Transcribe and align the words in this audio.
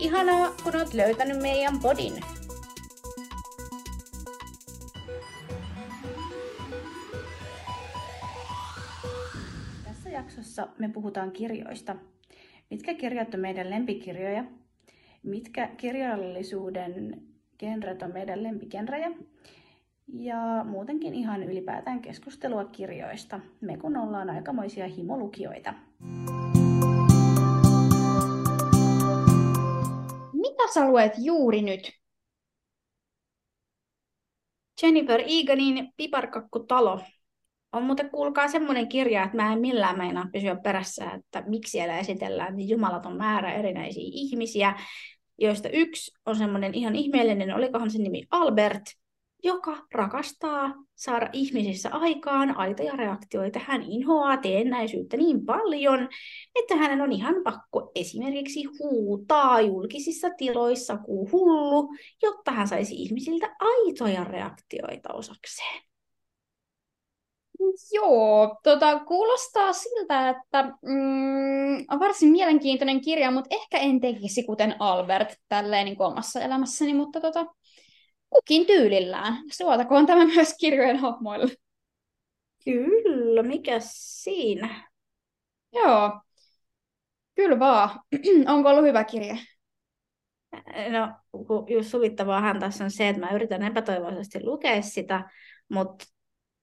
Ihanaa, 0.00 0.54
kun 0.64 0.76
oot 0.76 0.94
löytänyt 0.94 1.42
meidän 1.42 1.78
podin. 1.82 2.12
Tässä 9.84 10.10
jaksossa 10.10 10.68
me 10.78 10.88
puhutaan 10.88 11.32
kirjoista. 11.32 11.96
Mitkä 12.70 12.94
kirjat 12.94 13.34
on 13.34 13.40
meidän 13.40 13.70
lempikirjoja? 13.70 14.44
Mitkä 15.22 15.68
kirjallisuuden 15.76 17.22
genret 17.58 18.02
on 18.02 18.12
meidän 18.12 18.42
lempigenrejä? 18.42 19.10
Ja 20.12 20.64
muutenkin 20.68 21.14
ihan 21.14 21.42
ylipäätään 21.42 22.00
keskustelua 22.00 22.64
kirjoista, 22.64 23.40
me 23.60 23.76
kun 23.76 23.96
ollaan 23.96 24.30
aikamoisia 24.30 24.86
himolukijoita. 24.86 25.74
Mitä 26.00 26.49
sä 30.74 30.88
luet 30.88 31.12
juuri 31.18 31.62
nyt? 31.62 31.92
Jennifer 34.82 35.20
Eganin 35.26 35.92
Piparkakkutalo. 35.96 37.00
On 37.72 37.82
muuten 37.82 38.10
kuulkaa 38.10 38.48
semmoinen 38.48 38.88
kirja, 38.88 39.24
että 39.24 39.36
mä 39.36 39.52
en 39.52 39.60
millään 39.60 39.98
meinaa 39.98 40.28
pysyä 40.32 40.56
perässä, 40.56 41.10
että 41.10 41.42
miksi 41.46 41.70
siellä 41.70 41.98
esitellään 41.98 42.56
niin 42.56 42.68
jumalaton 42.68 43.16
määrä 43.16 43.52
erinäisiä 43.52 44.04
ihmisiä, 44.06 44.74
joista 45.38 45.68
yksi 45.68 46.12
on 46.26 46.36
semmoinen 46.36 46.74
ihan 46.74 46.96
ihmeellinen, 46.96 47.54
olikohan 47.54 47.90
se 47.90 47.98
nimi 47.98 48.22
Albert, 48.30 48.82
joka 49.42 49.86
rakastaa 49.94 50.74
saada 50.94 51.30
ihmisissä 51.32 51.88
aikaan 51.92 52.56
aitoja 52.56 52.96
reaktioita. 52.96 53.58
Hän 53.58 53.82
inhoaa 53.82 54.36
teennäisyyttä 54.36 55.16
niin 55.16 55.46
paljon, 55.46 56.08
että 56.54 56.76
hänen 56.76 57.00
on 57.00 57.12
ihan 57.12 57.34
pakko 57.44 57.92
esimerkiksi 57.94 58.64
huutaa 58.64 59.60
julkisissa 59.60 60.28
tiloissa 60.38 60.96
kuin 60.96 61.32
hullu, 61.32 61.88
jotta 62.22 62.50
hän 62.50 62.68
saisi 62.68 62.94
ihmisiltä 62.94 63.56
aitoja 63.60 64.24
reaktioita 64.24 65.12
osakseen. 65.12 65.82
Joo, 67.92 68.58
tota, 68.62 68.98
kuulostaa 68.98 69.72
siltä, 69.72 70.28
että 70.28 70.62
mm, 70.62 71.84
on 71.90 72.00
varsin 72.00 72.28
mielenkiintoinen 72.28 73.00
kirja, 73.00 73.30
mutta 73.30 73.56
ehkä 73.56 73.78
en 73.78 74.00
tekisi 74.00 74.42
kuten 74.42 74.74
Albert 74.78 75.34
tälleen 75.48 75.84
niin 75.84 76.02
omassa 76.02 76.40
elämässäni, 76.40 76.94
mutta 76.94 77.20
tota, 77.20 77.46
kukin 78.30 78.66
tyylillään. 78.66 79.34
Suotakoon 79.52 80.06
tämä 80.06 80.24
myös 80.34 80.54
kirjojen 80.60 80.96
hahmoille. 80.96 81.54
Kyllä, 82.64 83.42
mikä 83.42 83.76
siinä? 83.80 84.90
Joo, 85.72 86.20
kyllä 87.34 87.58
vaan. 87.58 88.00
Onko 88.54 88.68
ollut 88.68 88.84
hyvä 88.84 89.04
kirja? 89.04 89.36
No, 90.90 91.12
just 91.68 91.90
suvittavaahan 91.90 92.60
tässä 92.60 92.84
on 92.84 92.90
se, 92.90 93.08
että 93.08 93.20
mä 93.20 93.34
yritän 93.34 93.62
epätoivoisesti 93.62 94.44
lukea 94.44 94.82
sitä, 94.82 95.30
mutta 95.68 96.04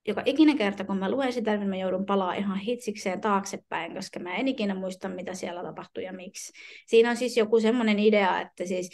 joka 0.07 0.21
ikinen 0.25 0.57
kerta, 0.57 0.83
kun 0.83 0.97
mä 0.97 1.11
luen 1.11 1.33
sitä, 1.33 1.57
niin 1.57 1.69
mä 1.69 1.77
joudun 1.77 2.05
palaa 2.05 2.33
ihan 2.33 2.57
hitsikseen 2.57 3.21
taaksepäin, 3.21 3.93
koska 3.93 4.19
mä 4.19 4.35
en 4.35 4.47
ikinä 4.47 4.75
muista, 4.75 5.09
mitä 5.09 5.33
siellä 5.33 5.63
tapahtui 5.63 6.03
ja 6.03 6.13
miksi. 6.13 6.53
Siinä 6.85 7.09
on 7.09 7.17
siis 7.17 7.37
joku 7.37 7.59
semmoinen 7.59 7.99
idea, 7.99 8.41
että 8.41 8.65
siis 8.65 8.89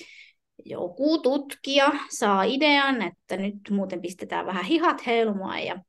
joku 0.65 1.17
tutkija 1.17 1.91
saa 2.09 2.43
idean, 2.43 3.01
että 3.01 3.37
nyt 3.37 3.55
muuten 3.69 4.01
pistetään 4.01 4.45
vähän 4.45 4.65
hihat 4.65 5.05
heilumaan 5.05 5.65
ja 5.65 5.79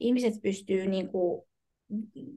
ihmiset 0.00 0.34
pystyy 0.42 0.86
niin 0.86 1.08
kuin, 1.08 1.42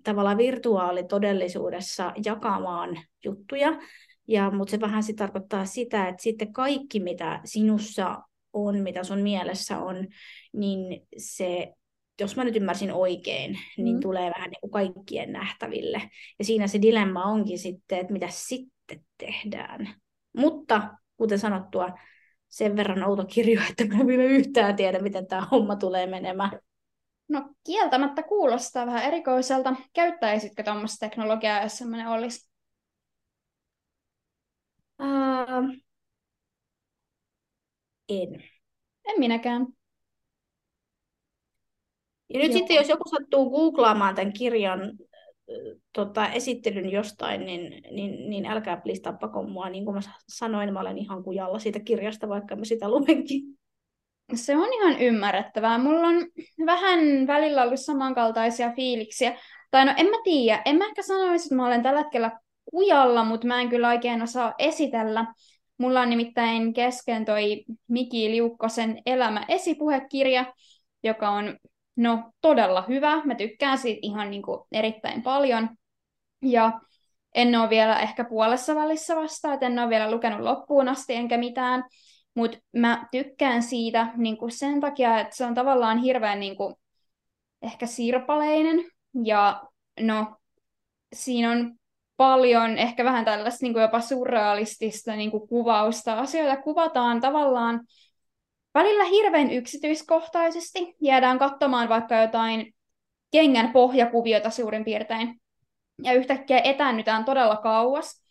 tavallaan 0.04 0.38
virtuaalitodellisuudessa 0.38 2.14
jakamaan 2.26 3.00
juttuja, 3.26 3.80
ja, 4.28 4.52
mutta 4.52 4.72
se 4.72 4.80
vähän 4.80 5.04
sit 5.04 5.16
tarkoittaa 5.16 5.66
sitä, 5.66 6.08
että 6.08 6.24
sitten 6.24 6.54
kaikki, 6.54 7.00
mitä 7.00 7.42
sinussa 7.46 8.22
on, 8.54 8.80
mitä 8.80 9.04
sun 9.04 9.20
mielessä 9.20 9.80
on, 9.80 10.08
niin 10.54 11.08
se, 11.18 11.74
jos 12.22 12.36
mä 12.36 12.44
nyt 12.44 12.56
ymmärsin 12.56 12.94
oikein, 12.94 13.60
niin 13.78 13.96
mm. 13.96 14.00
tulee 14.00 14.32
vähän 14.36 14.50
niin 14.50 14.62
kuin 14.62 14.72
kaikkien 14.72 15.32
nähtäville. 15.32 16.02
Ja 16.40 16.46
siinä 16.46 16.68
se 16.68 16.82
dilemma 16.82 17.24
onkin 17.24 17.60
sitten, 17.60 18.00
että 18.00 18.14
mitä 18.14 18.28
sitten 18.30 19.06
tehdään. 19.18 19.96
Mutta 20.38 20.98
kuten 21.24 21.40
sanottua, 21.40 21.90
sen 22.50 22.76
verran 22.76 23.04
outo 23.04 23.26
kirjo, 23.26 23.62
että 23.70 23.86
mä 23.86 24.02
en 24.02 24.08
vielä 24.08 24.24
yhtään 24.24 24.76
tiedä, 24.76 25.00
miten 25.00 25.28
tämä 25.28 25.48
homma 25.52 25.76
tulee 25.76 26.08
menemään. 26.08 26.60
No 27.30 27.50
kieltämättä 27.64 28.24
kuulostaa 28.24 28.86
vähän 28.86 29.04
erikoiselta. 29.04 29.76
Käyttäisitkö 29.94 30.64
tuommoista 30.64 31.06
teknologiaa, 31.06 31.64
jos 31.64 31.78
semmoinen 31.78 32.08
olisi? 32.08 32.50
Uh, 35.00 35.84
en. 38.10 38.44
En 39.06 39.20
minäkään. 39.20 39.68
Ja 42.30 42.40
nyt 42.40 42.52
Joo. 42.52 42.58
sitten, 42.58 42.76
jos 42.76 42.90
joku 42.90 43.10
sattuu 43.10 43.50
googlaamaan 43.50 44.16
tämän 44.16 44.34
kirjan 44.34 44.98
tota, 45.94 46.28
esittelyn 46.28 46.92
jostain, 46.92 47.46
niin, 47.46 47.84
niin, 47.92 48.30
niin 48.30 48.46
älkää 48.46 48.78
please 48.78 49.02
tappako 49.02 49.44
mua. 49.44 49.70
Niin 49.70 49.86
kuin 49.86 49.96
mä 49.96 50.02
sanoin, 50.28 50.74
mä 50.74 50.80
olen 50.80 50.98
ihan 50.98 51.24
kujalla 51.24 51.60
siitä 51.60 51.80
kirjasta, 51.80 52.30
vaikka 52.30 52.56
mä 52.56 52.66
sitä 52.66 52.90
luenkin. 52.90 53.42
Se 54.36 54.58
on 54.58 54.74
ihan 54.74 55.02
ymmärrettävää. 55.02 55.78
Mulla 55.78 56.08
on 56.08 56.16
vähän 56.66 57.00
välillä 57.28 57.64
ollut 57.64 57.80
samankaltaisia 57.80 58.72
fiiliksiä. 58.76 59.38
Tai 59.72 59.86
no 59.86 59.94
en 59.98 60.06
mä 60.06 60.18
tiedä, 60.24 60.62
en 60.66 60.78
mä 60.78 60.86
ehkä 60.86 61.02
sanoisi, 61.02 61.46
että 61.46 61.56
mä 61.56 61.66
olen 61.66 61.84
tällä 61.84 62.00
hetkellä 62.00 62.32
kujalla, 62.72 63.24
mutta 63.24 63.48
mä 63.48 63.62
en 63.62 63.70
kyllä 63.70 63.90
oikein 63.90 64.22
osaa 64.22 64.54
esitellä. 64.58 65.26
Mulla 65.78 66.02
on 66.02 66.10
nimittäin 66.10 66.74
kesken 66.74 67.26
toi 67.26 67.64
Miki 67.88 68.32
Liukkosen 68.32 69.02
Elämä 69.06 69.46
esipuhekirja, 69.48 70.54
joka 71.04 71.30
on 71.30 71.58
no 71.96 72.32
todella 72.42 72.86
hyvä. 72.88 73.22
Mä 73.26 73.36
tykkään 73.36 73.78
siitä 73.78 74.00
ihan 74.02 74.30
niin 74.30 74.42
kuin 74.42 74.60
erittäin 74.72 75.24
paljon. 75.24 75.70
Ja 76.42 76.80
en 77.36 77.56
ole 77.56 77.70
vielä 77.70 78.00
ehkä 78.00 78.24
puolessa 78.24 78.76
välissä 78.76 79.16
vasta, 79.16 79.54
että 79.54 79.66
en 79.66 79.80
ole 79.80 79.90
vielä 79.90 80.12
lukenut 80.12 80.42
loppuun 80.42 80.88
asti 80.88 81.14
enkä 81.14 81.38
mitään. 81.38 81.84
Mutta 82.36 82.58
mä 82.74 83.08
tykkään 83.12 83.64
siitä 83.64 84.08
niin 84.16 84.38
kuin 84.38 84.52
sen 84.52 84.80
takia, 84.80 85.20
että 85.20 85.36
se 85.36 85.46
on 85.46 85.54
tavallaan 85.54 85.98
hirveän 85.98 86.40
niin 86.40 86.58
kuin, 86.58 86.76
ehkä 87.62 87.86
sirpaleinen. 87.86 88.86
Ja 89.24 89.64
no, 90.00 90.36
siinä 91.14 91.52
on 91.52 91.76
paljon 92.18 92.78
ehkä 92.78 93.04
vähän 93.04 93.26
tällaista 93.26 93.66
niin 93.66 93.74
kuin 93.74 93.82
jopa 93.82 94.02
surrealistista 94.02 95.16
niin 95.16 95.32
kuin 95.32 95.48
kuvausta. 95.48 96.14
Asioita 96.20 96.62
kuvataan 96.62 97.22
tavallaan 97.22 97.82
välillä 98.74 99.04
hirveän 99.04 99.52
yksityiskohtaisesti. 99.52 100.96
Jäädään 101.02 101.40
katsomaan 101.40 101.90
vaikka 101.90 102.16
jotain 102.16 102.74
kengän 103.32 103.72
pohjakuviota 103.74 104.50
suurin 104.50 104.86
piirtein. 104.86 105.42
Ja 106.04 106.14
yhtäkkiä 106.14 106.60
etännytään 106.60 107.26
todella 107.26 107.58
kauas. 107.58 108.24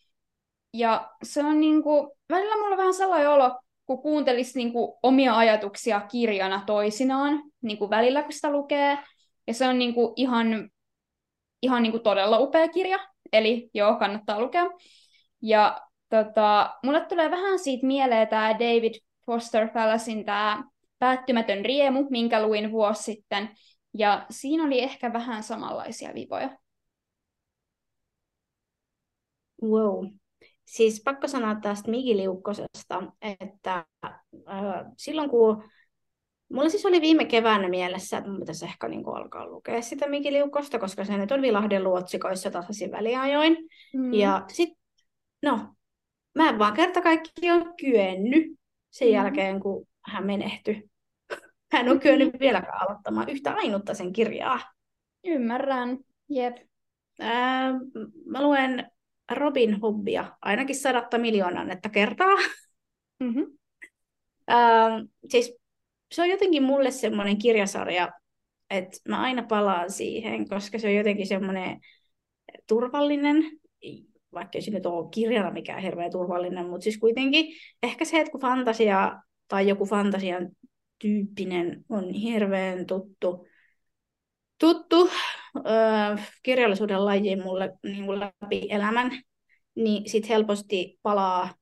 Ja 0.75 1.11
se 1.23 1.45
on 1.45 1.61
niin 1.61 1.83
kuin, 1.83 2.11
välillä 2.31 2.57
mulla 2.57 2.77
vähän 2.77 2.95
sellainen 2.95 3.31
olo, 3.31 3.61
kun 3.87 4.03
kuuntelisi 4.03 4.59
niin 4.59 4.73
kuin 4.73 4.93
omia 5.03 5.37
ajatuksia 5.37 6.01
kirjana 6.01 6.63
toisinaan, 6.67 7.43
niin 7.63 7.79
kuin 7.79 7.91
välillä 7.91 8.23
kun 8.23 8.33
sitä 8.33 8.51
lukee. 8.51 8.99
Ja 9.47 9.55
se 9.55 9.69
on 9.69 9.79
niin 9.79 9.95
kuin 9.95 10.13
ihan, 10.17 10.71
ihan 11.63 11.83
niin 11.83 11.93
kuin 11.93 12.03
todella 12.03 12.39
upea 12.39 12.69
kirja, 12.69 12.99
eli 13.33 13.71
joo, 13.75 13.97
kannattaa 13.97 14.41
lukea. 14.41 14.65
Ja 15.43 15.81
tota, 16.09 16.75
mulle 16.85 17.01
tulee 17.01 17.31
vähän 17.31 17.59
siitä 17.59 17.87
mieleen 17.87 18.29
tämä 18.29 18.53
David 18.53 18.95
Foster 19.27 19.69
Fallasin 19.69 20.25
tämä 20.25 20.65
Päättymätön 20.99 21.65
riemu, 21.65 22.07
minkä 22.11 22.47
luin 22.47 22.73
vuosi 22.73 23.03
sitten. 23.03 23.51
Ja 23.95 24.27
siinä 24.31 24.65
oli 24.65 24.81
ehkä 24.81 25.13
vähän 25.13 25.43
samanlaisia 25.43 26.15
vivoja. 26.15 26.59
Wow. 29.63 30.07
Siis 30.65 31.03
pakko 31.05 31.29
sanoa 31.29 31.55
tästä 31.55 31.91
Migi 31.91 32.17
Liukkosesta, 32.17 33.03
että 33.41 33.87
äh, 34.05 34.65
silloin 34.97 35.31
kun 35.31 35.65
Mulla 36.53 36.69
siis 36.69 36.87
oli 36.87 37.01
viime 37.01 37.25
keväänä 37.25 37.69
mielessä, 37.69 38.19
että 38.19 38.31
mun 38.31 38.41
pitäisi 38.41 38.65
ehkä 38.65 38.89
niin 38.89 39.03
alkaa 39.07 39.47
lukea 39.47 39.83
sitä 39.83 40.09
Miki 40.09 40.33
Liukosta, 40.33 40.79
koska 40.79 41.05
se 41.05 41.17
nyt 41.17 41.33
on 41.33 41.43
Vilahden 41.43 41.85
luotsikoissa 41.85 42.51
tasaisin 42.51 42.93
väliajoin. 42.93 43.57
Mm. 43.95 44.15
Ja 44.15 44.45
sit, 44.49 44.69
no, 45.43 45.75
mä 46.35 46.49
en 46.49 46.59
vaan 46.59 46.75
kerta 46.75 47.03
kaikkiaan 47.03 47.75
kyennyt 47.81 48.62
sen 48.93 49.09
mm. 49.09 49.15
jälkeen, 49.15 49.61
kun 49.61 49.87
hän 50.05 50.27
menehtyi. 50.27 50.91
Hän 51.73 51.89
on 51.89 52.01
kyennyt 52.01 52.41
vieläkään 52.41 52.83
aloittamaan 52.83 53.29
yhtä 53.29 53.53
ainutta 53.53 53.95
sen 53.95 54.13
kirjaa. 54.13 54.61
Ymmärrän, 55.25 55.99
jep. 56.29 56.57
Ää, 57.21 57.73
mä 58.27 58.43
luen 58.43 58.91
Robin 59.31 59.81
Hobbia 59.81 60.37
ainakin 60.43 60.77
sadatta 60.77 61.19
miljoonannetta 61.19 61.89
kertaa. 61.89 62.37
Mm-hmm. 63.21 63.47
Ää, 64.49 65.05
siis 65.29 65.55
se 66.13 66.23
on 66.23 66.29
jotenkin 66.29 66.63
mulle 66.63 66.91
semmoinen 66.91 67.39
kirjasarja, 67.39 68.09
että 68.71 68.99
mä 69.09 69.21
aina 69.21 69.43
palaan 69.43 69.91
siihen, 69.91 70.49
koska 70.49 70.79
se 70.79 70.89
on 70.89 70.95
jotenkin 70.95 71.27
semmoinen 71.27 71.81
turvallinen, 72.69 73.45
vaikka 74.35 74.59
ei 74.59 74.63
se 74.63 74.71
nyt 74.71 74.87
ole 74.87 75.09
kirjana 75.11 75.51
mikään 75.51 75.83
hirveän 75.83 76.11
turvallinen, 76.11 76.67
mutta 76.67 76.85
siis 76.85 76.99
kuitenkin 76.99 77.47
ehkä 77.83 78.05
se, 78.05 78.21
että 78.21 78.31
kun 78.31 78.41
fantasia 78.41 79.23
tai 79.49 79.69
joku 79.69 79.87
fantasian 79.87 80.49
tyyppinen 80.99 81.85
on 81.89 82.11
hirveän 82.11 82.87
tuttu, 82.87 83.47
tuttu 84.59 85.11
öö, 85.57 86.17
kirjallisuuden 86.43 87.05
laji 87.05 87.37
mulle 87.37 87.73
niin 87.83 88.07
kuin 88.07 88.21
läpi 88.21 88.67
elämän, 88.71 89.11
niin 89.75 90.11
sitten 90.11 90.29
helposti 90.29 90.99
palaa 91.03 91.55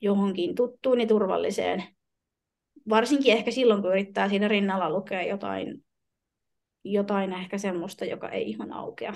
johonkin 0.00 0.54
tuttuun 0.54 1.00
ja 1.00 1.06
turvalliseen. 1.06 1.84
Varsinkin 2.88 3.32
ehkä 3.32 3.50
silloin, 3.50 3.82
kun 3.82 3.90
yrittää 3.90 4.28
siinä 4.28 4.48
rinnalla 4.48 4.90
lukea 4.90 5.22
jotain, 5.22 5.84
jotain 6.84 7.32
ehkä 7.32 7.58
semmoista, 7.58 8.04
joka 8.04 8.28
ei 8.28 8.50
ihan 8.50 8.72
aukea. 8.72 9.14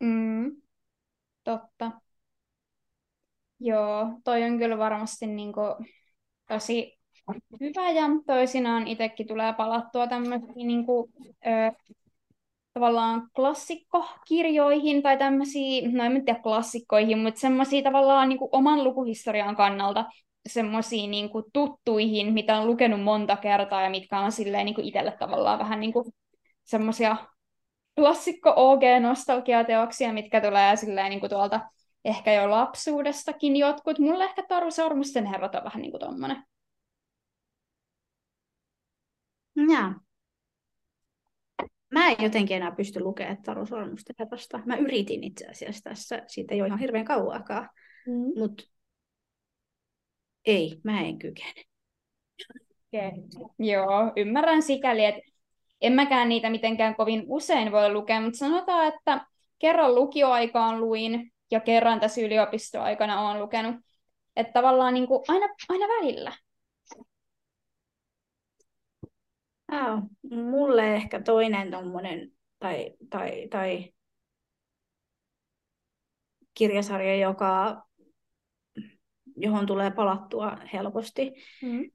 Mm, 0.00 0.62
totta. 1.44 2.02
Joo, 3.60 4.06
toi 4.24 4.42
on 4.44 4.58
kyllä 4.58 4.78
varmasti 4.78 5.26
niin 5.26 5.52
kuin, 5.52 5.74
tosi 6.48 6.98
hyvä 7.60 7.90
ja 7.90 8.02
toisinaan 8.26 8.88
itsekin 8.88 9.26
tulee 9.28 9.52
palattua 9.52 10.06
tämmöisiin 10.06 10.68
niin 10.68 10.86
kuin, 10.86 11.12
ö, 11.46 11.72
tavallaan 12.74 13.28
klassikkokirjoihin 13.36 15.02
tai 15.02 15.16
tämmöisiä, 15.18 15.88
no 15.92 16.04
en 16.04 16.24
tiedä 16.24 16.40
klassikkoihin, 16.42 17.18
mutta 17.18 17.40
semmoisia 17.40 17.82
tavallaan 17.82 18.28
niin 18.28 18.38
kuin 18.38 18.48
oman 18.52 18.84
lukuhistorian 18.84 19.56
kannalta 19.56 20.04
semmoisiin 20.48 21.10
niin 21.10 21.30
tuttuihin, 21.52 22.32
mitä 22.32 22.58
on 22.58 22.66
lukenut 22.66 23.02
monta 23.02 23.36
kertaa 23.36 23.82
ja 23.82 23.90
mitkä 23.90 24.20
on 24.20 24.32
silleen 24.32 24.66
niin 24.66 24.80
itselle 24.80 25.12
tavallaan 25.18 25.58
vähän 25.58 25.80
niin 25.80 25.92
kuin 25.92 26.04
semmoisia 26.64 27.16
klassikko 27.98 28.50
OG-nostalgiateoksia, 28.56 30.12
mitkä 30.12 30.40
tulee 30.40 30.76
silleen 30.76 31.10
niin 31.10 31.20
kuin 31.20 31.30
tuolta 31.30 31.60
ehkä 32.04 32.32
jo 32.32 32.50
lapsuudestakin 32.50 33.56
jotkut. 33.56 33.98
Mulle 33.98 34.24
ehkä 34.24 34.42
Taru 34.42 34.70
Sormusten 34.70 35.26
herrat 35.26 35.54
on 35.54 35.64
vähän 35.64 35.82
niin 35.82 35.90
kuin 35.90 36.00
tommonen. 36.00 36.42
Ja. 39.56 39.94
Mä 41.90 42.08
en 42.08 42.16
jotenkin 42.22 42.56
enää 42.56 42.70
pysty 42.70 43.00
lukemaan 43.00 43.42
Taru 43.42 43.66
Sormusten 43.66 44.16
herrasta. 44.18 44.60
Mä 44.66 44.76
yritin 44.76 45.24
itse 45.24 45.46
asiassa 45.46 45.82
tässä, 45.82 46.22
siitä 46.26 46.54
ei 46.54 46.60
ole 46.60 46.66
ihan 46.66 46.78
hirveän 46.78 47.04
kauaakaan. 47.04 47.68
Mm. 48.06 48.40
Mutta 48.40 48.64
ei, 50.44 50.80
mä 50.84 51.00
en 51.00 51.18
kykene. 51.18 51.62
Okay. 52.94 53.46
Joo, 53.58 54.12
ymmärrän 54.16 54.62
sikäli, 54.62 55.04
että 55.04 55.20
en 55.80 55.92
mäkään 55.92 56.28
niitä 56.28 56.50
mitenkään 56.50 56.94
kovin 56.94 57.24
usein 57.26 57.72
voi 57.72 57.92
lukea, 57.92 58.20
mutta 58.20 58.38
sanotaan, 58.38 58.88
että 58.88 59.26
kerran 59.58 59.94
lukioaikaan 59.94 60.80
luin 60.80 61.32
ja 61.50 61.60
kerran 61.60 62.00
tässä 62.00 62.20
yliopistoaikana 62.20 63.20
olen 63.30 63.42
lukenut. 63.42 63.76
Että 64.36 64.52
tavallaan 64.52 64.94
niin 64.94 65.06
kuin 65.06 65.24
aina, 65.28 65.46
aina 65.68 65.86
välillä. 65.86 66.32
Oh, 69.72 70.02
mulle 70.30 70.94
ehkä 70.94 71.22
toinen 71.22 71.70
tommonen, 71.70 72.32
tai, 72.58 72.92
tai, 73.10 73.48
tai 73.50 73.92
kirjasarja, 76.54 77.16
joka, 77.16 77.82
johon 79.36 79.66
tulee 79.66 79.90
palattua 79.90 80.58
helposti, 80.72 81.32
mm. 81.62 81.84
ja 81.84 81.90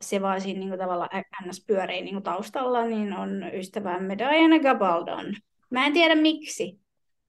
se 0.00 0.22
vaan 0.22 0.40
siinä 0.40 0.60
niin 0.60 0.68
kuin, 0.68 0.78
tavallaan 0.78 1.22
ns. 1.46 1.64
pyörii 1.66 2.02
niin 2.02 2.14
kuin, 2.14 2.22
taustalla, 2.22 2.84
niin 2.86 3.12
on 3.12 3.54
ystävämme 3.54 4.18
Diana 4.18 4.58
Gabaldon. 4.58 5.34
Mä 5.70 5.86
en 5.86 5.92
tiedä 5.92 6.14
miksi. 6.14 6.80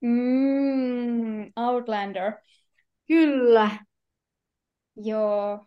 Mm, 0.02 1.52
Outlander. 1.56 2.32
Kyllä. 3.08 3.70
Joo. 4.96 5.66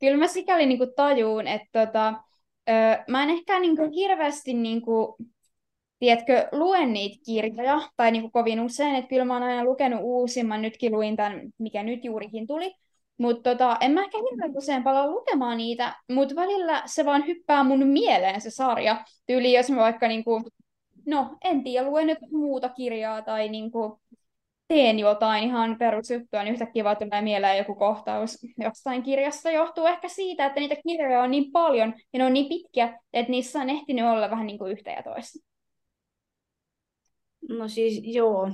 Kyllä 0.00 0.16
mä 0.16 0.26
sikäli 0.26 0.66
niin 0.66 0.78
kuin 0.78 0.94
tajuun, 0.96 1.46
että 1.46 1.86
tota, 1.86 2.14
öö, 2.68 3.04
mä 3.08 3.22
en 3.22 3.30
ehkä 3.30 3.60
niin 3.60 3.76
kuin 3.76 3.90
hirveästi 3.92 4.54
niin 4.54 4.82
kuin, 4.82 5.14
tiedätkö, 5.98 6.48
luen 6.52 6.92
niitä 6.92 7.16
kirjoja, 7.26 7.80
tai 7.96 8.10
niin 8.10 8.22
kuin 8.22 8.32
kovin 8.32 8.60
usein, 8.60 8.94
että 8.94 9.08
kyllä 9.08 9.24
mä 9.24 9.34
oon 9.34 9.42
aina 9.42 9.64
lukenut 9.64 10.00
uusimman, 10.02 10.62
nytkin 10.62 10.92
luin 10.92 11.16
tämän, 11.16 11.40
mikä 11.58 11.82
nyt 11.82 12.04
juurikin 12.04 12.46
tuli, 12.46 12.74
mutta 13.20 13.50
tota, 13.50 13.76
en 13.80 13.92
mä 13.92 14.04
ehkä 14.04 14.18
hirveän 14.30 14.56
usein 14.56 14.82
palaa 14.82 15.10
lukemaan 15.10 15.56
niitä, 15.56 15.96
mutta 16.12 16.34
välillä 16.34 16.82
se 16.86 17.04
vaan 17.04 17.26
hyppää 17.26 17.64
mun 17.64 17.86
mieleen 17.86 18.40
se 18.40 18.50
sarja. 18.50 19.04
Tyyli, 19.26 19.52
jos 19.52 19.70
mä 19.70 19.76
vaikka 19.76 20.08
niinku, 20.08 20.42
no 21.06 21.36
en 21.44 21.64
tiedä, 21.64 21.86
luen 21.86 22.06
nyt 22.06 22.18
muuta 22.32 22.68
kirjaa 22.68 23.22
tai 23.22 23.48
niinku, 23.48 24.00
teen 24.68 24.98
jotain 24.98 25.44
ihan 25.44 25.78
perusjuttua, 25.78 26.42
niin 26.42 26.52
yhtäkkiä 26.52 26.84
vaan 26.84 26.96
tulee 26.96 27.22
mieleen 27.22 27.58
joku 27.58 27.74
kohtaus 27.74 28.38
jostain 28.58 29.02
kirjasta. 29.02 29.50
Johtuu 29.50 29.86
ehkä 29.86 30.08
siitä, 30.08 30.46
että 30.46 30.60
niitä 30.60 30.76
kirjoja 30.88 31.22
on 31.22 31.30
niin 31.30 31.52
paljon 31.52 31.94
ja 32.12 32.18
ne 32.18 32.24
on 32.24 32.32
niin 32.32 32.48
pitkiä, 32.48 32.98
että 33.12 33.30
niissä 33.30 33.60
on 33.60 33.70
ehtinyt 33.70 34.04
olla 34.04 34.30
vähän 34.30 34.46
niin 34.46 34.58
kuin 34.58 34.72
yhtä 34.72 34.90
ja 34.90 35.02
toista. 35.02 35.38
No 37.48 37.68
siis 37.68 38.00
joo, 38.02 38.50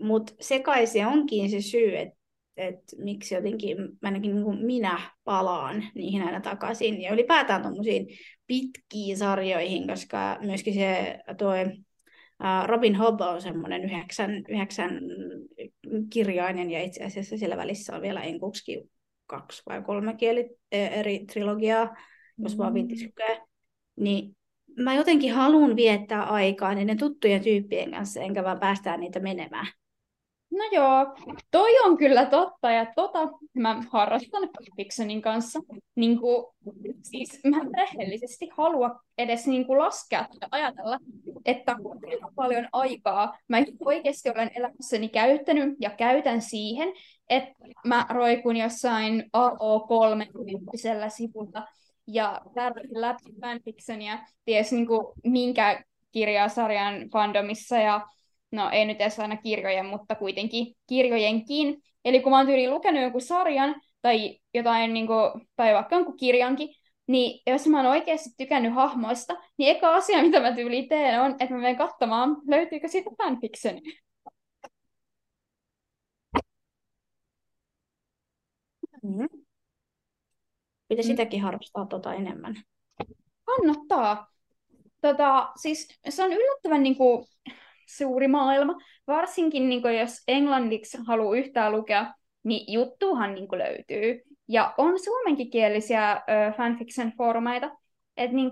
mutta 0.00 0.32
se 0.40 0.58
kai 0.58 0.86
se 0.86 1.06
onkin 1.06 1.50
se 1.50 1.60
syy, 1.60 1.96
että 1.96 2.25
että 2.56 2.96
miksi 2.98 3.34
jotenkin 3.34 3.76
ainakin 4.02 4.34
niin 4.34 4.44
kuin 4.44 4.66
minä 4.66 5.00
palaan 5.24 5.84
niihin 5.94 6.22
aina 6.22 6.40
takaisin. 6.40 7.02
Ja 7.02 7.12
ylipäätään 7.12 7.62
tuommoisiin 7.62 8.06
pitkiin 8.46 9.16
sarjoihin, 9.16 9.86
koska 9.86 10.38
myöskin 10.40 10.74
se 10.74 11.18
toi 11.38 11.64
Robin 12.66 12.96
Hobb 12.96 13.20
on 13.20 13.42
semmoinen 13.42 13.84
yhdeksän, 13.84 14.44
yhdeksän 14.48 15.00
kirjainen 16.12 16.70
ja 16.70 16.82
itse 16.82 17.04
asiassa 17.04 17.36
siellä 17.36 17.56
välissä 17.56 17.96
on 17.96 18.02
vielä 18.02 18.22
enkuksikin 18.22 18.90
kaksi 19.26 19.62
vai 19.66 19.82
kolme 19.82 20.16
kieli 20.16 20.50
e, 20.72 20.86
eri 20.86 21.24
trilogiaa, 21.32 21.96
jos 22.38 22.54
mm. 22.54 22.58
vaan 22.58 22.74
viittis 22.74 23.06
lukea. 23.06 23.46
Niin 23.96 24.36
mä 24.78 24.94
jotenkin 24.94 25.32
haluan 25.32 25.76
viettää 25.76 26.22
aikaa 26.22 26.74
niiden 26.74 26.98
tuttujen 26.98 27.42
tyyppien 27.42 27.90
kanssa, 27.90 28.20
enkä 28.20 28.44
vaan 28.44 28.60
päästää 28.60 28.96
niitä 28.96 29.20
menemään. 29.20 29.66
No 30.56 30.64
joo, 30.72 31.14
toi 31.50 31.78
on 31.84 31.96
kyllä 31.96 32.26
totta 32.26 32.70
ja 32.70 32.86
tota 32.96 33.18
mä 33.54 33.82
harrastan 33.90 34.48
Pixonin 34.76 35.22
kanssa. 35.22 35.60
Niin 35.94 36.20
kuin, 36.20 36.46
siis 37.02 37.40
mä 37.44 37.56
en 37.56 37.70
rehellisesti 37.76 38.48
halua 38.56 39.00
edes 39.18 39.46
niin 39.46 39.66
kuin 39.66 39.78
laskea 39.78 40.26
tai 40.40 40.48
ajatella, 40.50 40.98
että 41.44 41.76
kuinka 41.82 42.32
paljon 42.34 42.68
aikaa 42.72 43.38
mä 43.48 43.58
oikeasti 43.80 44.30
olen 44.30 44.50
elämässäni 44.54 45.08
käyttänyt 45.08 45.74
ja 45.80 45.90
käytän 45.90 46.42
siihen, 46.42 46.92
että 47.30 47.54
mä 47.84 48.06
roikun 48.10 48.56
jossain 48.56 49.24
AO3-tyyppisellä 49.36 51.08
sivulla 51.08 51.66
ja 52.06 52.40
läpi 52.94 53.30
fanfictionia 53.40 54.18
ties 54.44 54.72
niin 54.72 54.86
kuin 54.86 55.06
minkä 55.24 55.82
kirjasarjan 56.12 57.10
fandomissa 57.12 57.78
ja 57.78 58.06
no 58.56 58.70
ei 58.70 58.84
nyt 58.84 59.00
edes 59.00 59.20
aina 59.20 59.36
kirjojen, 59.36 59.86
mutta 59.86 60.14
kuitenkin 60.14 60.74
kirjojenkin. 60.86 61.82
Eli 62.04 62.20
kun 62.20 62.32
mä 62.32 62.36
oon 62.36 62.46
tyyliin 62.46 62.70
lukenut 62.70 63.02
jonkun 63.02 63.20
sarjan 63.20 63.80
tai 64.02 64.38
jotain, 64.54 64.94
niin 64.94 65.06
kuin, 65.06 65.48
tai 65.56 65.74
vaikka 65.74 65.96
jonkun 65.96 66.16
kirjankin, 66.16 66.68
niin 67.06 67.42
jos 67.46 67.66
mä 67.66 67.76
oon 67.76 67.86
oikeasti 67.86 68.30
tykännyt 68.36 68.74
hahmoista, 68.74 69.34
niin 69.58 69.76
eka 69.76 69.94
asia, 69.94 70.22
mitä 70.22 70.40
mä 70.40 70.52
tyyliin 70.52 70.88
teen, 70.88 71.20
on, 71.20 71.30
että 71.30 71.54
mä 71.54 71.60
menen 71.60 71.76
katsomaan, 71.76 72.36
löytyykö 72.48 72.88
siitä 72.88 73.10
fanfiction. 73.18 73.80
Mm. 79.02 79.28
Pitäisi 80.88 81.08
sitäkin 81.08 81.42
harrastaa 81.42 81.86
tota 81.86 82.14
enemmän. 82.14 82.54
Kannattaa. 83.44 84.30
Tota, 85.02 85.52
siis 85.56 85.88
se 86.08 86.24
on 86.24 86.32
yllättävän 86.32 86.82
niin 86.82 86.96
kuin, 86.96 87.26
suuri 87.86 88.28
maailma. 88.28 88.74
Varsinkin 89.06 89.68
niin 89.68 89.82
kuin 89.82 89.98
jos 89.98 90.22
englanniksi 90.28 90.98
haluaa 91.06 91.36
yhtään 91.36 91.72
lukea, 91.72 92.14
niin 92.44 92.72
juttuhan 92.72 93.34
niin 93.34 93.48
kuin 93.48 93.58
löytyy. 93.58 94.22
Ja 94.48 94.74
on 94.78 94.98
suomenkielisiä 95.04 96.12
ö, 96.12 96.52
fanfiction-foorumeita, 96.56 97.76
että 98.16 98.36
niin 98.36 98.50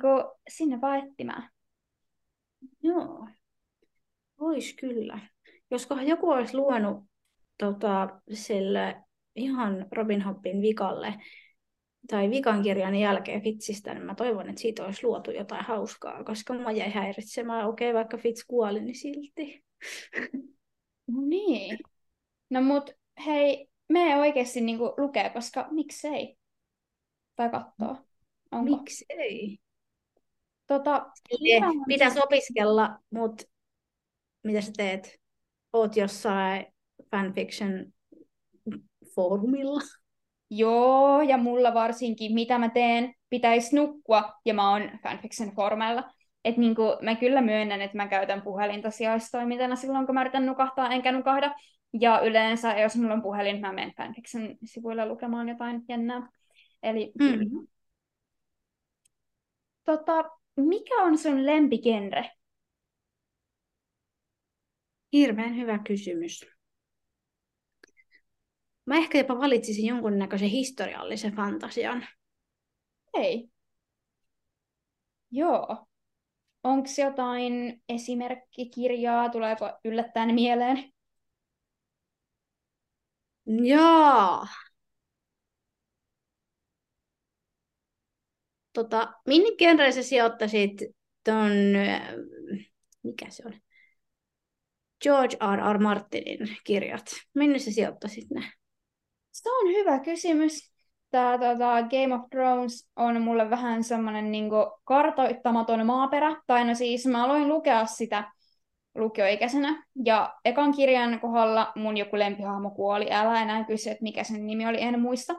sinne 0.49 0.81
vaan 0.81 0.99
etsimään. 0.99 1.51
Joo, 2.83 3.29
vois 4.41 4.75
kyllä. 4.81 5.19
Joskohan 5.71 6.09
joku 6.09 6.31
olisi 6.31 6.57
luonut 6.57 7.05
tota, 7.59 8.21
sille 8.33 8.97
ihan 9.37 9.87
Robin 9.93 10.23
Hoppin 10.23 10.63
vikalle 10.63 11.15
tai 12.07 12.31
vikan 12.31 12.63
kirjan 12.63 12.95
jälkeen 12.95 13.43
Fitzistä, 13.43 13.95
niin 13.95 14.05
mä 14.05 14.15
toivon, 14.15 14.49
että 14.49 14.61
siitä 14.61 14.85
olisi 14.85 15.07
luotu 15.07 15.31
jotain 15.31 15.65
hauskaa, 15.65 16.25
koska 16.25 16.55
mä 16.55 16.73
jäi 16.73 16.91
häiritsemään. 16.91 17.69
Okei, 17.69 17.91
okay, 17.91 17.99
vaikka 17.99 18.17
Fitz 18.17 18.45
kuoli, 18.47 18.81
niin 18.81 18.95
silti. 18.95 19.65
No 21.07 21.21
niin. 21.27 21.79
No 22.51 22.63
mut 22.63 22.91
hei, 23.27 23.69
me 23.89 24.17
oikeasti 24.17 24.61
niinku 24.61 24.95
lukee, 24.97 25.31
koska 25.31 25.69
miksei? 25.71 26.37
Tai 27.37 27.51
kattoo. 27.51 27.97
Onko? 28.53 28.77
Miksei? 28.77 29.59
Tota, 30.67 31.07
Pitäisi 31.87 32.21
opiskella, 32.23 32.99
mutta 33.11 33.45
mitä 34.45 34.61
sä 34.61 34.73
teet? 34.77 35.21
Oot 35.73 35.97
jossain 35.97 36.67
fanfiction 37.11 37.93
foorumilla? 39.15 39.81
Joo, 40.57 41.23
ja 41.23 41.37
mulla 41.37 41.75
varsinkin, 41.75 42.35
mitä 42.35 42.59
mä 42.59 42.69
teen, 42.69 43.15
pitäisi 43.31 43.77
nukkua, 43.77 44.33
ja 44.45 44.55
mä 44.55 44.71
oon 44.71 44.91
fanfiction 45.03 45.55
foorumilla. 45.55 46.11
Että 46.45 46.61
niinku, 46.61 46.83
mä 47.03 47.15
kyllä 47.15 47.41
myönnän, 47.41 47.81
että 47.81 47.97
mä 47.97 48.09
käytän 48.09 48.43
puhelinta 48.43 48.91
sijaistoimintana 48.91 49.77
silloin, 49.77 50.07
kun 50.07 50.15
mä 50.15 50.21
yritän 50.21 50.47
nukahtaa, 50.47 50.93
enkä 50.93 51.13
nukahda. 51.13 51.55
Ja 52.01 52.21
yleensä, 52.21 52.79
jos 52.79 52.97
mulla 52.97 53.15
on 53.15 53.23
puhelin, 53.23 53.61
mä 53.61 53.73
menen 53.73 53.95
fanfiction 53.97 54.57
sivuille 54.65 55.09
lukemaan 55.09 55.49
jotain 55.49 55.83
jännää. 55.89 56.29
Eli 56.83 57.13
mm. 57.21 57.67
tota, 59.85 60.25
mikä 60.57 60.95
on 61.03 61.19
sun 61.19 61.47
lempigenre? 61.47 62.31
Hirveän 65.13 65.57
hyvä 65.57 65.79
kysymys. 65.79 66.54
Mä 68.87 68.97
ehkä 68.97 69.19
jopa 69.19 69.39
valitsisin 69.39 69.87
jonkunnäköisen 69.87 70.49
historiallisen 70.49 71.37
fantasian. 71.37 72.07
Ei. 73.15 73.49
Joo. 75.31 75.87
Onko 76.63 76.89
jotain 77.05 77.83
esimerkkikirjaa? 77.89 79.29
Tuleeko 79.29 79.71
yllättäen 79.85 80.35
mieleen? 80.35 80.93
Joo. 83.47 84.47
Tota, 88.73 89.13
minne 89.27 89.57
genreen 89.59 89.93
sä 89.93 90.03
sijoittaisit 90.03 90.83
ton, 91.25 91.53
mikä 93.03 93.31
se 93.31 93.43
on? 93.47 93.55
George 95.03 95.37
R. 95.57 95.75
R. 95.75 95.79
Martinin 95.79 96.57
kirjat. 96.65 97.07
Minne 97.35 97.59
sä 97.59 97.71
sijoittaisit 97.71 98.31
ne? 98.31 98.53
Se 99.35 99.51
on 99.51 99.69
hyvä 99.69 99.99
kysymys. 99.99 100.73
Tämä 101.11 101.39
tota, 101.39 101.83
Game 101.83 102.15
of 102.15 102.31
Thrones 102.31 102.91
on 102.97 103.23
mulle 103.23 103.51
vähän 103.51 103.85
semmoinen 103.85 104.33
niin 104.33 104.51
kartoittamaton 104.85 105.87
maaperä. 105.87 106.37
Tai 106.47 106.65
no 106.65 106.75
siis 106.75 107.07
mä 107.07 107.25
aloin 107.25 107.49
lukea 107.49 107.87
sitä 107.87 108.33
lukioikäisenä. 108.95 109.85
Ja 110.05 110.35
ekan 110.45 110.73
kirjan 110.73 111.21
kohdalla 111.21 111.73
mun 111.77 111.97
joku 111.97 112.19
lempihahmo 112.19 112.71
kuoli. 112.71 113.07
Älä 113.11 113.43
enää 113.43 113.65
kysy, 113.65 113.91
että 113.91 114.03
mikä 114.03 114.25
sen 114.25 114.47
nimi 114.47 114.67
oli, 114.67 114.83
en 114.83 115.01
muista. 115.01 115.35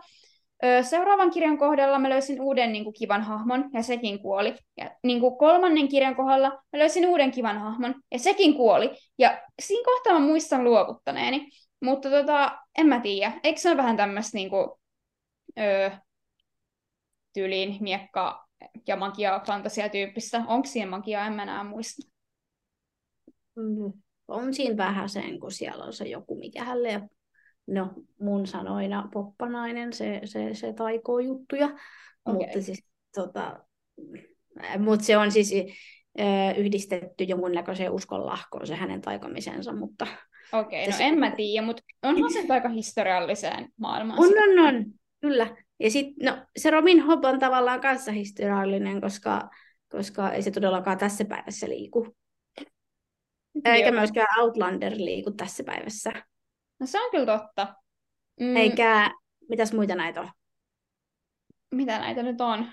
Seuraavan 0.82 1.32
kirjan 1.32 1.58
kohdalla 1.58 2.00
mä 2.00 2.10
löysin 2.10 2.42
uuden 2.42 2.72
niin 2.72 2.84
kuin, 2.84 2.94
kivan 2.94 3.22
hahmon, 3.22 3.70
ja 3.74 3.84
sekin 3.84 4.20
kuoli. 4.20 4.56
Ja 4.78 4.92
niin 5.04 5.20
kuin, 5.20 5.38
kolmannen 5.38 5.88
kirjan 5.88 6.16
kohdalla 6.16 6.50
mä 6.50 6.80
löysin 6.80 7.08
uuden 7.08 7.32
kivan 7.32 7.58
hahmon, 7.58 7.96
ja 8.12 8.20
sekin 8.20 8.54
kuoli. 8.54 8.92
Ja 9.18 9.42
siinä 9.62 9.86
kohtaa 9.86 10.14
mä 10.14 10.20
muistan 10.20 10.64
luovuttaneeni. 10.64 11.50
Mutta 11.86 12.10
tota, 12.10 12.60
en 12.78 12.88
mä 12.88 13.00
tiedä. 13.00 13.40
Eikö 13.44 13.60
se 13.60 13.70
ole 13.70 13.78
vähän 13.78 13.98
tämmöistä 13.98 14.38
niin 14.38 14.50
kuin, 14.50 14.70
öö, 15.60 15.90
tyyliin 17.34 17.78
miekka 17.80 18.48
ja 18.88 18.96
magia 18.96 19.42
fantasia 19.48 19.90
tyyppistä? 19.90 20.44
Onko 20.48 20.68
siihen 20.68 20.90
magiaa? 20.90 21.28
En 21.28 21.34
mä 21.34 21.44
enää 21.44 21.64
muista. 21.64 22.12
Mm, 23.56 23.94
on 24.28 24.54
siinä 24.54 24.78
vähän 24.78 25.10
sen, 25.10 25.40
kun 25.40 25.52
siellä 25.52 25.84
on 25.84 25.94
se 25.94 26.08
joku, 26.08 26.40
mikä 26.40 26.64
hänelle 26.64 27.10
no 27.68 27.94
mun 28.20 28.48
sanoina 28.48 29.10
poppanainen, 29.14 29.94
se, 29.94 30.22
se, 30.26 30.54
se 30.54 30.74
taikoo 30.74 31.20
juttuja, 31.20 31.66
okay. 31.66 31.80
mutta 32.26 32.62
siis 32.62 32.86
tota, 33.16 33.66
mut 34.80 35.02
se 35.02 35.18
on 35.18 35.32
siis 35.32 35.54
yhdistetty 36.58 37.24
jonkunnäköiseen 37.24 37.92
uskonlahkoon 37.92 38.68
se 38.68 38.76
hänen 38.76 39.02
taikamisensa, 39.02 39.74
mutta... 39.74 40.08
Okei, 40.60 40.88
okay, 40.88 41.00
no 41.00 41.06
en 41.06 41.20
mä 41.20 41.32
tiedä, 41.32 41.66
mutta 41.66 41.84
onhan 42.04 42.34
se 42.34 42.46
aika 42.50 42.70
historialliseen 42.70 43.70
maailmaan. 43.80 44.20
On, 44.20 44.26
on, 44.28 44.76
on, 44.76 44.86
kyllä. 45.22 45.58
Ja 45.80 45.92
sitten, 45.92 46.26
no, 46.26 46.46
se 46.58 46.72
Robin 46.72 47.02
Hood 47.02 47.24
on 47.24 47.40
tavallaan 47.40 47.82
kanssa 47.82 48.12
historiallinen, 48.12 49.02
koska, 49.02 49.50
koska 49.92 50.32
ei 50.32 50.42
se 50.42 50.52
todellakaan 50.52 50.98
tässä 50.98 51.26
päivässä 51.26 51.70
liiku. 51.70 52.16
Eikä 53.66 53.92
myöskään 53.92 54.42
Outlander 54.42 54.94
liiku 54.96 55.32
tässä 55.32 55.64
päivässä. 55.64 56.12
No 56.80 56.86
se 56.86 57.00
on 57.00 57.12
kyllä 57.12 57.26
totta. 57.26 57.76
Mm. 58.40 58.56
Eikä, 58.56 59.12
mitäs 59.50 59.74
muita 59.74 59.96
näitä 59.96 60.22
on? 60.22 60.30
Mitä 61.72 62.00
näitä 62.00 62.24
nyt 62.24 62.42
on? 62.42 62.72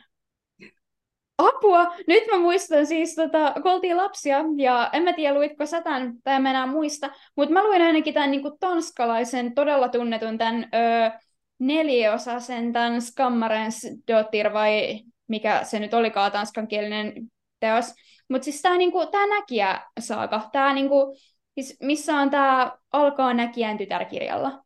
Apua! 1.38 1.94
Nyt 2.06 2.22
mä 2.30 2.38
muistan 2.38 2.86
siis, 2.86 3.14
tota, 3.14 3.54
kun 3.62 3.72
oltiin 3.72 3.96
lapsia, 3.96 4.44
ja 4.56 4.90
en 4.92 5.02
mä 5.02 5.12
tiedä 5.12 5.34
luitko 5.34 5.66
sä 5.66 5.82
tämän, 5.82 6.14
tai 6.24 6.34
en 6.34 6.46
enää 6.46 6.66
muista, 6.66 7.10
mutta 7.36 7.52
mä 7.52 7.64
luin 7.64 7.82
ainakin 7.82 8.14
tämän 8.14 8.30
niin 8.30 8.42
tanskalaisen, 8.60 9.54
todella 9.54 9.88
tunnetun 9.88 10.38
tämän 10.38 10.68
öö, 10.74 11.10
neliosaisen, 11.58 12.72
tämän 12.72 13.02
Skammarens 13.02 13.86
Dottir, 14.08 14.52
vai 14.52 15.00
mikä 15.28 15.64
se 15.64 15.78
nyt 15.78 15.94
olikaan 15.94 16.32
tanskankielinen 16.32 17.12
teos. 17.60 17.94
Mutta 18.28 18.44
siis 18.44 18.62
tämä 18.62 18.76
niinku, 18.76 19.06
tää 19.06 19.26
näkijä 19.26 19.80
saaka, 20.00 20.48
tämä 20.52 20.74
niinku, 20.74 21.16
Siis 21.54 21.76
missä 21.82 22.14
on 22.14 22.30
tämä 22.30 22.72
Alkaa 22.92 23.34
näkijän 23.34 23.78
tytärkirjalla? 23.78 24.64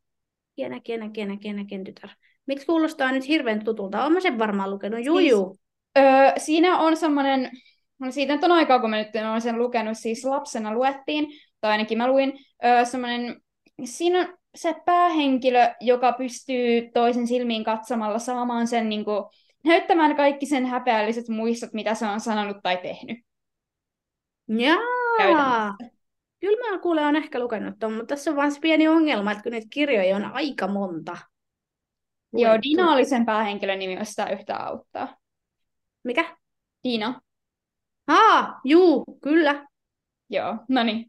Ja 0.57 0.69
näkijä, 0.69 0.99
näkijä, 0.99 1.27
näkijä, 1.27 1.53
näkijän 1.53 1.85
tytär. 1.85 2.11
Miksi 2.47 2.67
kuulostaa 2.67 3.13
nyt 3.13 3.29
hirveän 3.29 3.65
tutulta? 3.65 4.05
Olen 4.05 4.23
sen 4.23 4.39
varmaan 4.39 4.71
lukenut. 4.71 5.05
Juu, 5.05 5.19
siis, 5.19 5.31
juu. 5.31 5.59
Öö, 5.97 6.33
siinä 6.37 6.79
on 6.79 6.97
semmoinen, 6.97 7.51
no 7.99 8.11
siitä 8.11 8.35
nyt 8.35 8.45
on 8.45 8.53
aikaa, 8.53 8.79
kun 8.79 8.91
mä 8.91 8.97
nyt 8.97 9.09
olen 9.31 9.41
sen 9.41 9.59
lukenut, 9.59 9.99
siis 9.99 10.25
lapsena 10.25 10.75
luettiin, 10.75 11.27
tai 11.61 11.71
ainakin 11.71 11.99
mä 11.99 12.09
luin, 12.09 12.33
öö, 12.65 12.85
semmoinen, 12.85 13.41
siinä 13.85 14.21
on 14.21 14.37
se 14.55 14.75
päähenkilö, 14.85 15.75
joka 15.81 16.13
pystyy 16.13 16.91
toisen 16.95 17.27
silmiin 17.27 17.65
katsomalla 17.65 18.19
saamaan 18.19 18.67
sen 18.67 18.89
niin 18.89 19.05
kuin, 19.05 19.25
näyttämään 19.65 20.17
kaikki 20.17 20.47
sen 20.47 20.67
häpeälliset 20.67 21.29
muistot, 21.29 21.73
mitä 21.73 21.95
se 21.95 22.07
on 22.07 22.21
sanonut 22.21 22.57
tai 22.63 22.77
tehnyt. 22.77 23.19
Jaa! 24.49 25.77
Kyllä 26.41 26.71
mä 26.71 26.79
kuule 26.79 27.07
on 27.07 27.17
ehkä 27.17 27.41
lukenut 27.41 27.75
ton, 27.79 27.93
mutta 27.93 28.07
tässä 28.07 28.31
on 28.31 28.37
vaan 28.37 28.53
se 28.53 28.61
pieni 28.61 28.89
ongelma, 28.89 29.33
että 29.33 29.43
kun 29.43 29.53
niitä 29.53 29.67
kirjoja 29.71 30.17
on 30.17 30.25
aika 30.25 30.67
monta. 30.67 31.13
Luettu. 31.13 32.49
Joo, 32.49 32.63
Dina 32.63 32.93
oli 32.93 33.05
sen 33.05 33.27
päähenkilön 33.27 33.79
nimi, 33.79 33.95
jos 33.95 34.09
sitä 34.09 34.31
yhtään 34.31 34.67
auttaa. 34.67 35.17
Mikä? 36.07 36.37
Dina. 36.85 37.21
Aa, 38.09 38.61
juu, 38.65 39.05
kyllä. 39.23 39.67
Joo, 40.31 40.57
no 40.69 40.83
niin. 40.85 41.07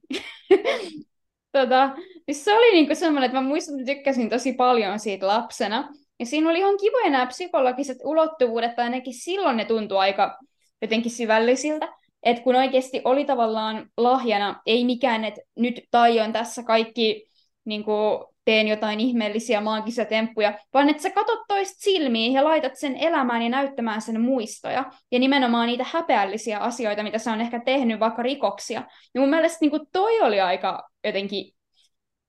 tota, 1.51 1.95
siis 2.25 2.45
se 2.45 2.53
oli 2.53 2.71
niinku 2.71 2.95
semmoinen, 2.95 3.25
että 3.27 3.41
mä 3.41 3.47
muistan, 3.47 3.79
että 3.79 3.93
tykkäsin 3.93 4.29
tosi 4.29 4.53
paljon 4.53 4.99
siitä 4.99 5.27
lapsena. 5.27 5.89
Ja 6.19 6.25
siinä 6.25 6.49
oli 6.49 6.59
ihan 6.59 6.77
kivoja 6.77 7.09
nämä 7.09 7.25
psykologiset 7.25 7.97
ulottuvuudet, 8.03 8.75
tai 8.75 8.85
ainakin 8.85 9.13
silloin 9.13 9.57
ne 9.57 9.65
tuntui 9.65 9.97
aika 9.97 10.37
jotenkin 10.81 11.11
syvällisiltä 11.11 11.87
että 12.23 12.43
kun 12.43 12.55
oikeasti 12.55 13.01
oli 13.03 13.25
tavallaan 13.25 13.89
lahjana, 13.97 14.61
ei 14.65 14.85
mikään, 14.85 15.25
että 15.25 15.41
nyt 15.55 15.81
taion 15.91 16.33
tässä 16.33 16.63
kaikki 16.63 17.27
niin 17.65 17.83
kuin, 17.83 18.25
teen 18.47 18.67
jotain 18.67 18.99
ihmeellisiä 18.99 19.61
maagisia 19.61 20.05
temppuja, 20.05 20.59
vaan 20.73 20.89
että 20.89 21.03
sä 21.03 21.09
katot 21.09 21.39
toista 21.47 21.75
silmiin 21.79 22.33
ja 22.33 22.43
laitat 22.43 22.75
sen 22.75 22.95
elämään 22.95 23.41
ja 23.41 23.49
näyttämään 23.49 24.01
sen 24.01 24.21
muistoja. 24.21 24.91
Ja 25.11 25.19
nimenomaan 25.19 25.67
niitä 25.67 25.85
häpeällisiä 25.93 26.59
asioita, 26.59 27.03
mitä 27.03 27.17
sä 27.17 27.31
on 27.31 27.41
ehkä 27.41 27.59
tehnyt, 27.65 27.99
vaikka 27.99 28.23
rikoksia. 28.23 28.83
Ja 29.13 29.21
mun 29.21 29.29
mielestä 29.29 29.57
niin 29.61 29.71
kuin 29.71 29.81
toi 29.91 30.21
oli 30.21 30.41
aika 30.41 30.89
jotenkin, 31.03 31.53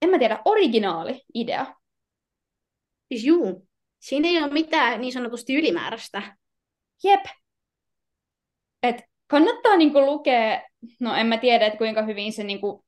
en 0.03 0.11
mä 0.11 0.19
tiedä, 0.19 0.39
originaali 0.45 1.23
idea. 1.35 1.67
Siis 3.09 3.25
juu, 3.25 3.69
siinä 3.99 4.29
ei 4.29 4.39
ole 4.39 4.53
mitään 4.53 5.01
niin 5.01 5.13
sanotusti 5.13 5.55
ylimääräistä. 5.55 6.23
Jep. 7.05 7.25
Et 8.83 8.97
kannattaa 9.27 9.77
niin 9.77 9.93
kuin 9.93 10.07
lukea, 10.07 10.63
no 11.01 11.15
en 11.15 11.27
mä 11.27 11.37
tiedä, 11.37 11.67
että 11.67 11.79
kuinka 11.79 12.03
hyvin 12.03 12.33
se 12.33 12.45
niin 12.45 12.61
kuin, 12.61 12.85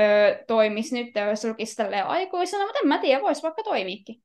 ö, 0.00 0.44
toimisi 0.46 1.02
nyt, 1.02 1.14
jos 1.30 1.44
lukisi 1.44 1.82
aikuisena, 1.82 2.64
mutta 2.64 2.78
en 2.82 2.88
mä 2.88 2.98
tiedä, 2.98 3.22
voisi 3.22 3.42
vaikka 3.42 3.62
toimiikin. 3.62 4.22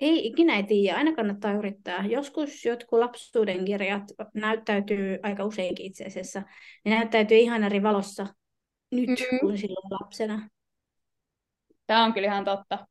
Ei 0.00 0.26
ikinä 0.26 0.56
ei 0.56 0.62
tiedä, 0.62 0.96
aina 0.96 1.14
kannattaa 1.14 1.52
yrittää. 1.52 2.04
Joskus 2.06 2.64
jotkut 2.64 2.98
lapsuuden 2.98 3.64
kirjat 3.64 4.02
näyttäytyy 4.34 5.18
aika 5.22 5.44
useinkin 5.44 5.86
itse 5.86 6.04
asiassa, 6.04 6.42
ne 6.84 6.90
näyttäytyy 6.90 7.38
ihan 7.38 7.64
eri 7.64 7.82
valossa 7.82 8.26
nyt 8.90 9.08
mm-hmm. 9.08 9.38
kuin 9.40 9.58
silloin 9.58 9.90
lapsena. 9.90 10.48
Tämä 11.86 12.04
on 12.04 12.12
kyllä 12.12 12.28
ihan 12.28 12.44
totta. 12.44 12.86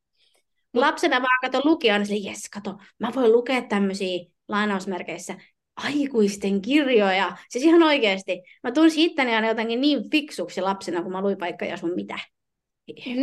Lapsena 0.73 1.21
vaan 1.21 1.39
kato 1.41 1.61
lukija, 1.69 1.99
niin 1.99 2.23
jes, 2.23 2.49
kato, 2.53 2.77
mä 2.99 3.11
voin 3.15 3.31
lukea 3.31 3.61
tämmöisiä 3.61 4.25
lainausmerkeissä 4.47 5.35
aikuisten 5.77 6.61
kirjoja. 6.61 7.37
Siis 7.49 7.65
ihan 7.65 7.83
oikeasti. 7.83 8.41
Mä 8.63 8.71
tunsin 8.71 9.03
itteni 9.03 9.35
aina 9.35 9.47
jotenkin 9.47 9.81
niin 9.81 10.09
fiksuksi 10.09 10.61
lapsena, 10.61 11.03
kun 11.03 11.11
mä 11.11 11.21
luin 11.21 11.39
vaikka 11.39 11.65
ja 11.65 11.77
sun 11.77 11.95
mitä. 11.95 12.19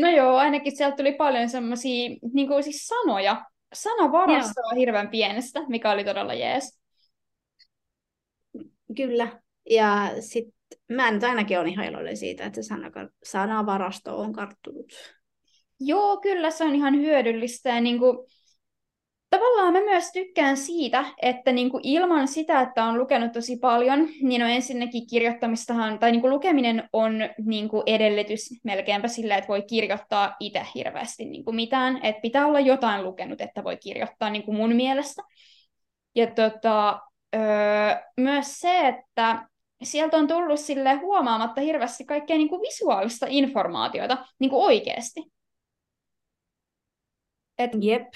No 0.00 0.11
joo, 0.11 0.37
ainakin 0.37 0.76
sieltä 0.76 0.96
tuli 0.96 1.12
paljon 1.12 1.49
semmoisia 1.49 2.11
niin 2.32 2.49
kuin 2.49 2.62
siis 2.62 2.87
sanoja. 2.87 3.44
Sanavarastoa 3.73 4.70
on 4.70 4.76
hirveän 4.76 5.08
pienestä, 5.08 5.61
mikä 5.68 5.90
oli 5.90 6.04
todella 6.04 6.34
jees. 6.34 6.80
Kyllä. 8.96 9.40
Ja 9.70 10.11
sitten 10.20 10.54
mä 10.88 11.11
nyt 11.11 11.25
ainakin 11.25 11.58
olen 11.58 11.73
ihan 11.73 11.87
iloinen 11.87 12.16
siitä, 12.16 12.44
että 12.44 12.62
se 12.62 12.75
sanavarasto 13.25 14.18
on 14.18 14.32
karttunut. 14.32 14.92
Joo, 15.80 16.20
kyllä 16.20 16.50
se 16.50 16.64
on 16.64 16.75
ihan 16.75 16.96
hyödyllistä. 16.96 17.68
Ja 17.68 17.80
niin 17.80 17.99
kuin, 17.99 18.18
tavallaan 19.38 19.73
mä 19.73 19.81
myös 19.81 20.12
tykkään 20.12 20.57
siitä, 20.57 21.05
että 21.23 21.53
niin 21.53 21.71
kuin 21.71 21.81
ilman 21.87 22.29
sitä, 22.29 22.61
että 22.61 22.85
on 22.85 22.99
lukenut 22.99 23.33
tosi 23.33 23.57
paljon, 23.57 24.09
niin 24.23 24.43
on 24.43 24.50
ensinnäkin 24.50 25.07
kirjoittamistahan, 25.07 25.99
tai 25.99 26.12
niin 26.12 26.21
kuin 26.21 26.31
lukeminen 26.31 26.88
on 26.93 27.14
niin 27.45 27.69
kuin 27.69 27.83
edellytys 27.87 28.50
melkeinpä 28.64 29.09
sillä, 29.09 29.37
että 29.37 29.49
voi 29.49 29.62
kirjoittaa 29.62 30.37
itse 30.41 30.67
hirveästi 30.75 31.25
niin 31.25 31.45
kuin 31.45 31.57
mitään. 31.57 32.00
Että 32.03 32.21
pitää 32.21 32.47
olla 32.47 32.61
jotain 32.61 33.05
lukenut, 33.05 33.41
että 33.41 33.64
voi 33.64 33.76
kirjoittaa 33.76 34.31
niin 34.31 34.43
kuin 34.43 34.57
mun 34.57 34.76
mielestä. 34.76 35.23
Ja 36.14 36.26
tota, 36.26 37.00
öö, 37.35 37.41
myös 38.17 38.61
se, 38.61 38.88
että 38.88 39.49
sieltä 39.83 40.17
on 40.17 40.26
tullut 40.26 40.61
sille 40.61 40.95
huomaamatta 40.95 41.61
hirveästi 41.61 42.05
kaikkea 42.05 42.37
niin 42.37 42.49
kuin 42.49 42.62
visuaalista 42.62 43.26
informaatiota 43.29 44.26
niin 44.38 44.50
kuin 44.50 44.64
oikeasti. 44.64 45.21
Et 47.59 47.71
Jep. 47.81 48.07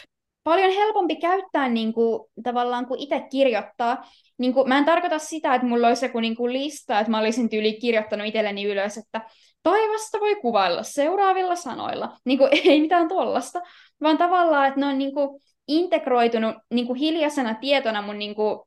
Paljon 0.48 0.72
helpompi 0.72 1.16
käyttää 1.16 1.68
niin 1.68 1.92
kuin, 1.92 2.30
tavallaan, 2.42 2.86
kun 2.86 2.98
itse 2.98 3.20
kirjoittaa. 3.30 4.04
Niin 4.38 4.54
kuin, 4.54 4.68
mä 4.68 4.78
en 4.78 4.84
tarkoita 4.84 5.18
sitä, 5.18 5.54
että 5.54 5.66
mulla 5.66 5.86
olisi 5.86 6.06
joku 6.06 6.20
niin 6.20 6.36
kuin 6.36 6.52
lista, 6.52 7.00
että 7.00 7.10
mä 7.10 7.18
olisin 7.18 7.48
tyyli 7.48 7.72
kirjoittanut 7.72 8.26
itselleni 8.26 8.64
ylös, 8.64 8.98
että 8.98 9.20
taivasta 9.62 10.20
voi 10.20 10.34
kuvailla 10.34 10.82
seuraavilla 10.82 11.54
sanoilla. 11.54 12.16
Niin 12.24 12.38
kuin, 12.38 12.50
ei 12.64 12.80
mitään 12.80 13.08
tollasta, 13.08 13.60
vaan 14.02 14.18
tavallaan, 14.18 14.68
että 14.68 14.80
ne 14.80 14.86
on 14.86 14.98
niin 14.98 15.14
kuin, 15.14 15.42
integroitunut 15.68 16.56
niin 16.74 16.86
kuin 16.86 16.98
hiljaisena 16.98 17.54
tietona 17.54 18.02
mun 18.02 18.18
niin 18.18 18.34
kuin, 18.34 18.60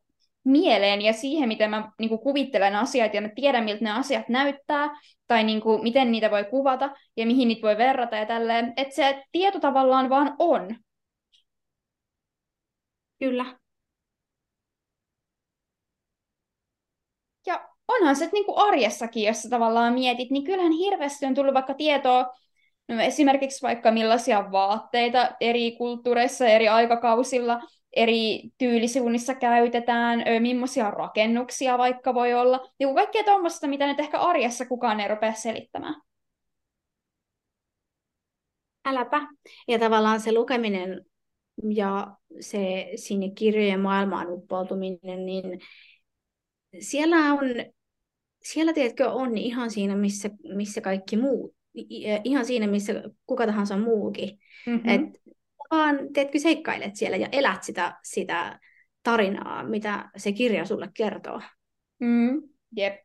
mieleen 0.43 1.01
ja 1.01 1.13
siihen, 1.13 1.47
miten 1.47 1.69
mä 1.69 1.91
niin 1.99 2.09
kuin, 2.09 2.21
kuvittelen 2.21 2.75
asiat 2.75 3.13
ja 3.13 3.21
mä 3.21 3.29
tiedän, 3.35 3.63
miltä 3.63 3.83
ne 3.83 3.91
asiat 3.91 4.29
näyttää 4.29 4.89
tai 5.27 5.43
niin 5.43 5.61
kuin, 5.61 5.83
miten 5.83 6.11
niitä 6.11 6.31
voi 6.31 6.43
kuvata 6.43 6.89
ja 7.17 7.25
mihin 7.25 7.47
niitä 7.47 7.61
voi 7.61 7.77
verrata 7.77 8.15
ja 8.15 8.25
tälleen. 8.25 8.73
Että 8.77 8.95
se 8.95 9.23
tieto 9.31 9.59
tavallaan 9.59 10.09
vaan 10.09 10.35
on. 10.39 10.75
Kyllä. 13.21 13.45
Ja 17.45 17.69
onhan 17.87 18.15
se 18.15 18.29
niin 18.33 18.45
kuin 18.45 18.57
arjessakin, 18.57 19.23
jos 19.23 19.47
tavallaan 19.49 19.93
mietit, 19.93 20.31
niin 20.31 20.43
kyllähän 20.43 20.71
hirveästi 20.71 21.25
on 21.25 21.33
tullut 21.35 21.53
vaikka 21.53 21.73
tietoa, 21.73 22.33
no 22.87 23.01
esimerkiksi 23.01 23.61
vaikka 23.61 23.91
millaisia 23.91 24.51
vaatteita 24.51 25.31
eri 25.39 25.71
kulttuureissa, 25.77 26.47
eri 26.47 26.67
aikakausilla, 26.67 27.59
eri 27.95 28.41
tyylisivunnissa 28.57 29.35
käytetään, 29.35 30.23
millaisia 30.39 30.91
rakennuksia 30.91 31.77
vaikka 31.77 32.13
voi 32.13 32.33
olla. 32.33 32.67
Niin 32.79 32.95
kaikkea 32.95 33.23
tuommoista, 33.23 33.67
mitä 33.67 33.87
nyt 33.87 33.99
ehkä 33.99 34.19
arjessa 34.19 34.65
kukaan 34.65 34.99
ei 34.99 35.07
rupea 35.07 35.33
selittämään. 35.33 36.01
Äläpä. 38.85 39.21
Ja 39.67 39.79
tavallaan 39.79 40.19
se 40.19 40.31
lukeminen 40.31 41.05
ja 41.69 42.15
se 42.39 42.91
sinne 42.95 43.29
kirjojen 43.29 43.79
maailmaan 43.79 44.33
uppoutuminen, 44.33 45.25
niin 45.25 45.59
siellä 46.79 47.17
on, 47.17 47.47
siellä 48.43 48.73
tiedätkö, 48.73 49.09
on 49.09 49.37
ihan 49.37 49.71
siinä, 49.71 49.95
missä, 49.95 50.29
missä 50.55 50.81
kaikki 50.81 51.17
muut, 51.17 51.55
ihan 52.23 52.45
siinä, 52.45 52.67
missä 52.67 52.93
kuka 53.25 53.45
tahansa 53.45 53.77
muukin. 53.77 54.39
Mm-hmm. 54.67 54.89
Et 54.89 55.01
vaan 55.71 56.13
teetkö 56.13 56.39
seikkailet 56.39 56.95
siellä 56.95 57.17
ja 57.17 57.27
elät 57.31 57.63
sitä, 57.63 57.99
sitä 58.03 58.59
tarinaa, 59.03 59.63
mitä 59.63 60.09
se 60.17 60.31
kirja 60.31 60.65
sulle 60.65 60.89
kertoo. 60.93 61.41
Mm, 61.99 62.41
jep. 62.75 62.95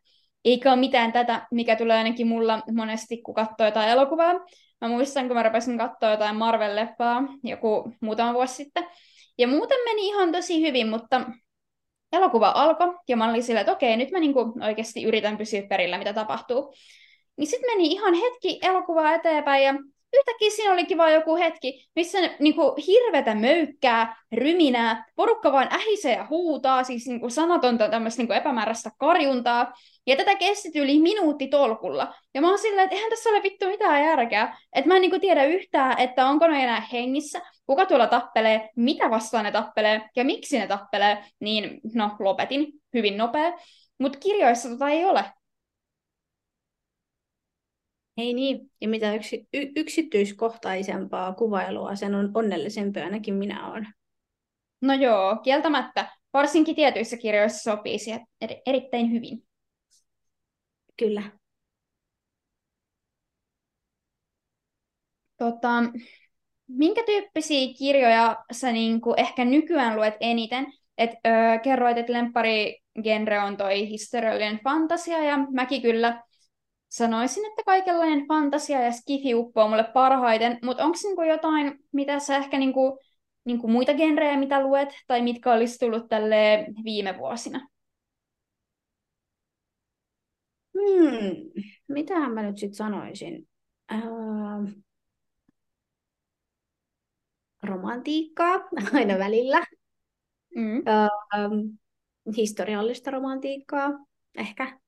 Eikä 0.45 0.73
ole 0.73 0.81
mitään 0.81 1.13
tätä, 1.13 1.47
mikä 1.51 1.77
tulee 1.77 1.97
ainakin 1.97 2.27
mulla 2.27 2.63
monesti, 2.73 3.23
kun 3.23 3.35
katsoo 3.35 3.67
jotain 3.67 3.89
elokuvaa. 3.89 4.33
Mä 4.81 4.89
muistan, 4.89 5.27
kun 5.27 5.37
mä 5.37 5.43
rupesin 5.43 5.79
katsoa 5.79 6.11
jotain 6.11 6.37
Marvel-leffaa 6.37 7.39
joku 7.43 7.93
muutama 8.01 8.35
vuosi 8.35 8.55
sitten. 8.55 8.87
Ja 9.39 9.49
muuten 9.49 9.79
meni 9.85 10.07
ihan 10.07 10.33
tosi 10.33 10.61
hyvin, 10.61 10.89
mutta 10.89 11.21
elokuva 12.13 12.53
alkoi 12.55 12.95
ja 13.09 13.17
mä 13.17 13.31
olin 13.31 13.43
sillä, 13.43 13.61
että 13.61 13.73
okei, 13.73 13.97
nyt 13.97 14.11
mä 14.11 14.21
niinku 14.21 14.55
oikeasti 14.63 15.05
yritän 15.05 15.37
pysyä 15.37 15.63
perillä, 15.63 15.99
mitä 15.99 16.13
tapahtuu. 16.13 16.75
Niin 17.37 17.47
sitten 17.47 17.71
meni 17.71 17.87
ihan 17.87 18.15
hetki 18.15 18.59
elokuvaa 18.63 19.15
eteenpäin 19.15 19.65
ja 19.65 19.75
yhtäkkiä 20.13 20.51
siinä 20.51 20.73
olikin 20.73 20.99
vaan 20.99 21.13
joku 21.13 21.37
hetki, 21.37 21.87
missä 21.97 22.21
ne, 22.21 22.37
niin 22.39 22.55
kuin, 22.55 22.73
hirvetä 22.87 23.35
möykkää, 23.35 24.17
ryminää, 24.33 25.05
porukka 25.17 25.53
vaan 25.53 25.69
ähisee 25.73 26.17
ja 26.17 26.27
huutaa, 26.31 26.85
siis 26.85 27.07
niin 27.07 27.21
kuin, 27.21 27.31
sanatonta 27.31 27.89
tämmöistä 27.89 28.21
niin 28.21 28.27
kuin, 28.27 28.37
epämääräistä 28.37 28.91
karjuntaa, 28.99 29.73
ja 30.07 30.17
tätä 30.17 30.35
kesti 30.35 30.79
yli 30.79 31.01
minuutti 31.01 31.49
tolkulla. 31.49 32.15
Ja 32.35 32.41
mä 32.41 32.49
oon 32.49 32.59
silleen, 32.59 32.85
että 32.85 32.97
eihän 32.97 33.11
tässä 33.11 33.31
ole 33.31 33.43
vittu 33.43 33.67
mitään 33.67 34.05
järkeä, 34.05 34.57
että 34.73 34.89
mä 34.89 34.97
en 34.97 35.01
niin 35.01 35.11
kuin, 35.11 35.21
tiedä 35.21 35.45
yhtään, 35.45 35.99
että 35.99 36.27
onko 36.27 36.47
ne 36.47 36.63
enää 36.63 36.83
hengissä, 36.93 37.41
kuka 37.67 37.87
tuolla 37.87 38.07
tappelee, 38.07 38.71
mitä 38.77 39.11
vastaan 39.11 39.45
ne 39.45 39.53
tappelee, 39.53 40.03
ja 40.17 40.25
miksi 40.25 40.59
ne 40.59 40.67
tappelee, 40.67 41.25
niin 41.41 41.81
no, 41.95 42.11
lopetin 42.19 42.73
hyvin 42.95 43.17
nopea. 43.17 43.53
Mutta 43.99 44.19
kirjoissa 44.19 44.69
tota 44.69 44.89
ei 44.89 45.05
ole. 45.05 45.25
Ei 48.17 48.35
niin, 48.35 48.71
ja 48.81 48.89
mitä 48.89 49.15
yksi, 49.15 49.49
y, 49.55 49.59
yksityiskohtaisempaa 49.77 51.33
kuvailua, 51.33 51.97
sen 51.97 52.15
on 52.15 52.31
onnellisempi 52.35 53.01
ainakin 53.01 53.35
minä 53.35 53.71
olen. 53.71 53.87
No 54.81 54.95
joo, 54.95 55.37
kieltämättä. 55.37 56.11
Varsinkin 56.33 56.77
tietyissä 56.77 57.17
kirjoissa 57.17 57.71
sopii 57.71 57.99
siihen 57.99 58.27
eri, 58.41 58.63
erittäin 58.67 59.13
hyvin. 59.13 59.43
Kyllä. 60.97 61.23
Tota, 65.39 65.69
minkä 66.69 67.03
tyyppisiä 67.07 67.75
kirjoja 67.79 68.37
sä 68.53 68.73
niinku 68.73 69.15
ehkä 69.17 69.45
nykyään 69.45 69.97
luet 69.97 70.15
eniten? 70.21 70.67
Et, 70.99 71.11
öö, 71.27 71.59
kerroit, 71.59 71.99
että 71.99 72.13
lemppari 72.13 72.79
genre 73.03 73.41
on 73.41 73.57
toi 73.57 73.89
historiallinen 73.89 74.61
fantasia, 74.65 75.19
ja 75.25 75.39
mäkin 75.53 75.83
kyllä 75.83 76.23
sanoisin, 76.97 77.47
että 77.47 77.63
kaikenlainen 77.67 78.27
fantasia 78.29 78.83
ja 78.83 78.93
skifi 78.93 79.35
uppoo 79.35 79.69
mulle 79.69 79.85
parhaiten, 79.85 80.59
mutta 80.63 80.85
onko 80.85 80.99
niinku 81.03 81.23
jotain, 81.23 81.79
mitä 81.93 82.19
sä 82.19 82.37
ehkä 82.37 82.59
niinku, 82.59 82.99
niinku 83.45 83.69
muita 83.69 83.95
genrejä, 83.95 84.37
mitä 84.37 84.63
luet, 84.63 84.89
tai 85.07 85.23
mitkä 85.23 85.53
olisi 85.53 85.79
tullut 85.79 86.09
tälle 86.09 86.67
viime 86.85 87.19
vuosina? 87.19 87.69
Hmm, 90.75 91.37
mitähän 91.89 92.33
mä 92.33 92.43
nyt 92.43 92.59
sitten 92.59 92.77
sanoisin? 92.77 93.49
Äh, 93.93 94.01
romantiikkaa 97.63 98.55
aina 98.95 99.19
välillä. 99.19 99.65
Mm. 100.57 100.77
Äh, 100.77 101.09
historiallista 102.37 103.11
romantiikkaa 103.11 103.91
ehkä 104.35 104.79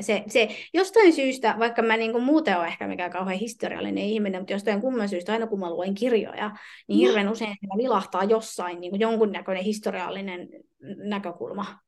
se, 0.00 0.24
se, 0.26 0.48
jostain 0.74 1.12
syystä, 1.12 1.54
vaikka 1.58 1.82
mä 1.82 1.96
niin 1.96 2.12
kuin 2.12 2.24
muuten 2.24 2.56
olen 2.56 2.68
ehkä 2.68 2.88
mikään 2.88 3.10
kauhean 3.10 3.38
historiallinen 3.38 4.04
ihminen, 4.04 4.40
mutta 4.40 4.52
jostain 4.52 4.80
kumman 4.80 5.08
syystä, 5.08 5.32
aina 5.32 5.46
kun 5.46 5.60
mä 5.60 5.70
luen 5.70 5.94
kirjoja, 5.94 6.56
niin 6.88 6.98
mm. 6.98 7.06
hirveän 7.06 7.28
usein 7.28 7.56
siellä 7.60 7.82
vilahtaa 7.82 8.24
jossain 8.24 8.80
niin 8.80 8.90
kuin 8.90 9.00
jonkunnäköinen 9.00 9.64
historiallinen 9.64 10.48
näkökulma. 10.96 11.78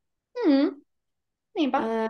Mm. 0.45 0.81
Niinpä. 1.55 1.77
Öö, 1.77 2.07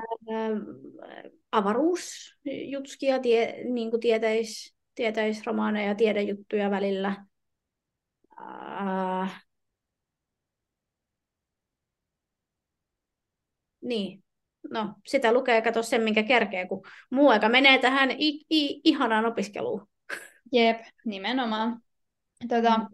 avaruusjutskia, 1.52 3.19
tie, 3.19 3.63
niin 3.63 3.89
kuin 3.91 4.00
tieteis, 4.00 4.76
tieteisromaaneja, 4.95 5.95
tiedejuttuja 5.95 6.71
välillä. 6.71 7.26
Öö, 8.39 9.26
niin, 13.82 14.23
no, 14.71 14.93
sitä 15.08 15.34
lukee 15.34 15.62
kato 15.62 15.84
sen, 15.84 16.01
minkä 16.01 16.23
kerkee, 16.23 16.67
kun 16.67 16.82
muu 17.10 17.30
aika 17.30 17.49
menee 17.49 17.77
tähän 17.77 18.12
i- 18.12 18.45
i- 18.51 18.82
ihanaan 18.84 19.25
opiskeluun. 19.25 19.88
Jep, 20.51 20.82
nimenomaan. 21.06 21.82
Tota, 22.49 22.77
mm. 22.77 22.86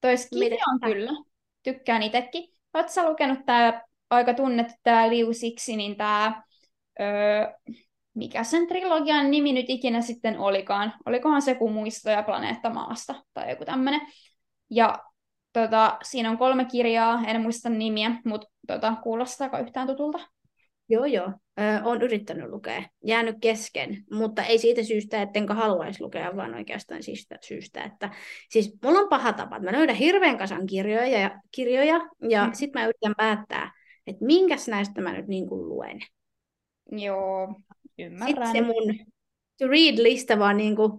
toi 0.00 0.16
skifi 0.16 0.58
on 0.72 0.80
kyllä. 0.80 1.10
Tykkään 1.62 2.02
itsekin. 2.02 2.54
Oletko 2.74 3.10
lukenut 3.10 3.38
tämä 3.46 3.82
aika 4.10 4.34
tunnettu 4.34 4.74
tämä 4.82 5.10
Liu 5.10 5.32
Siksi, 5.32 5.76
niin 5.76 5.96
tämä, 5.96 6.42
öö, 7.00 7.52
mikä 8.14 8.44
sen 8.44 8.68
trilogian 8.68 9.30
nimi 9.30 9.52
nyt 9.52 9.66
ikinä 9.68 10.00
sitten 10.00 10.38
olikaan. 10.38 10.92
Olikohan 11.06 11.42
se 11.42 11.54
kuin 11.54 11.72
Muistoja 11.72 12.22
planeetta 12.22 12.70
Maasta 12.70 13.14
tai 13.34 13.50
joku 13.50 13.64
tämmöinen. 13.64 14.00
Ja 14.70 14.98
tota, 15.52 15.98
siinä 16.02 16.30
on 16.30 16.38
kolme 16.38 16.64
kirjaa, 16.64 17.22
en 17.26 17.40
muista 17.40 17.68
nimiä, 17.68 18.10
mutta 18.24 18.46
tota, 18.66 18.94
kuulostaako 19.02 19.58
yhtään 19.58 19.86
tutulta? 19.86 20.18
Joo, 20.92 21.04
joo. 21.04 21.32
Ö, 21.60 21.84
olen 21.84 22.02
yrittänyt 22.02 22.50
lukea. 22.50 22.82
Jäänyt 23.04 23.36
kesken, 23.40 24.04
mutta 24.10 24.42
ei 24.42 24.58
siitä 24.58 24.82
syystä, 24.82 25.22
ettenkö 25.22 25.54
haluaisi 25.54 26.02
lukea, 26.02 26.36
vaan 26.36 26.54
oikeastaan 26.54 27.02
siitä 27.02 27.38
syystä, 27.40 27.84
että 27.84 28.10
siis 28.50 28.74
mulla 28.84 28.98
on 28.98 29.08
paha 29.08 29.32
tapa, 29.32 29.56
että 29.56 29.70
mä 29.70 29.78
löydän 29.78 29.96
hirveän 29.96 30.38
kasan 30.38 30.66
kirjoja 30.66 31.20
ja, 31.20 31.40
kirjoja, 31.50 32.00
ja 32.28 32.46
mm. 32.46 32.52
sitten 32.52 32.80
mä 32.80 32.86
yritän 32.86 33.14
päättää, 33.16 33.72
että 34.06 34.24
minkäs 34.24 34.68
näistä 34.68 35.00
mä 35.00 35.12
nyt 35.12 35.26
niin 35.26 35.48
kuin 35.48 35.68
luen. 35.68 36.00
Joo, 36.90 37.54
ymmärrän. 37.98 38.46
Sitten 38.46 38.64
se 38.64 38.72
mun 38.72 38.98
to 39.58 39.66
read-lista 39.68 40.38
vaan 40.38 40.56
niin 40.56 40.76
kuin, 40.76 40.92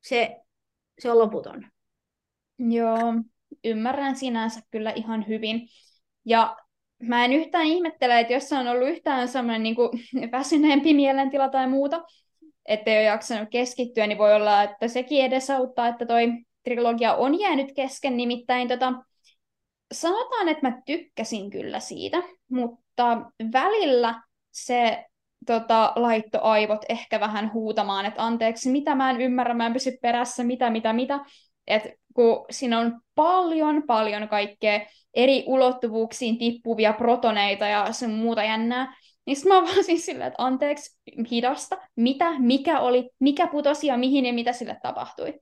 se, 0.00 0.36
se 0.98 1.10
on 1.10 1.18
loputon. 1.18 1.66
Joo, 2.58 2.98
ymmärrän 3.64 4.16
sinänsä 4.16 4.60
kyllä 4.70 4.90
ihan 4.90 5.28
hyvin. 5.28 5.68
Ja 6.24 6.56
mä 7.02 7.24
en 7.24 7.32
yhtään 7.32 7.64
ihmettele, 7.64 8.20
että 8.20 8.32
jos 8.32 8.52
on 8.52 8.68
ollut 8.68 8.88
yhtään 8.88 9.28
semmoinen 9.28 9.62
niin 9.62 9.74
kuin, 9.74 9.90
väsyneempi 10.32 10.94
mielentila 10.94 11.48
tai 11.48 11.68
muuta, 11.68 12.04
että 12.68 12.90
ei 12.90 12.96
ole 12.96 13.04
jaksanut 13.04 13.48
keskittyä, 13.50 14.06
niin 14.06 14.18
voi 14.18 14.34
olla, 14.34 14.62
että 14.62 14.88
sekin 14.88 15.24
edesauttaa, 15.24 15.88
että 15.88 16.06
toi 16.06 16.28
trilogia 16.64 17.14
on 17.14 17.40
jäänyt 17.40 17.72
kesken. 17.76 18.16
Nimittäin 18.16 18.68
tota, 18.68 18.92
sanotaan, 19.94 20.48
että 20.48 20.68
mä 20.70 20.82
tykkäsin 20.86 21.50
kyllä 21.50 21.80
siitä, 21.80 22.22
mutta 22.50 23.18
välillä 23.52 24.22
se 24.52 25.04
tota, 25.46 25.92
laitto 25.96 26.38
aivot 26.42 26.84
ehkä 26.88 27.20
vähän 27.20 27.52
huutamaan, 27.52 28.06
että 28.06 28.24
anteeksi, 28.24 28.70
mitä 28.70 28.94
mä 28.94 29.10
en 29.10 29.20
ymmärrä, 29.20 29.54
mä 29.54 29.66
en 29.66 29.72
pysy 29.72 29.98
perässä, 30.02 30.44
mitä, 30.44 30.70
mitä, 30.70 30.92
mitä. 30.92 31.20
Et 31.66 31.82
kun 32.16 32.46
siinä 32.50 32.78
on 32.78 33.00
paljon, 33.14 33.82
paljon 33.86 34.28
kaikkea 34.28 34.80
eri 35.14 35.44
ulottuvuuksiin 35.46 36.38
tippuvia 36.38 36.92
protoneita 36.92 37.66
ja 37.66 37.92
sen 37.92 38.10
muuta 38.10 38.44
jännää, 38.44 38.96
niin 39.26 39.36
sitten 39.36 39.52
mä 39.52 39.62
vaan 39.62 39.84
siis 39.84 40.06
silleen, 40.06 40.28
että 40.28 40.44
anteeksi, 40.44 40.98
hidasta, 41.30 41.76
mitä, 41.96 42.38
mikä 42.38 42.80
oli, 42.80 43.10
mikä 43.18 43.46
putosi 43.46 43.86
ja 43.86 43.96
mihin 43.96 44.26
ja 44.26 44.32
mitä 44.32 44.52
sille 44.52 44.76
tapahtui. 44.82 45.40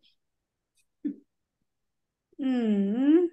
Mm. 2.38 3.28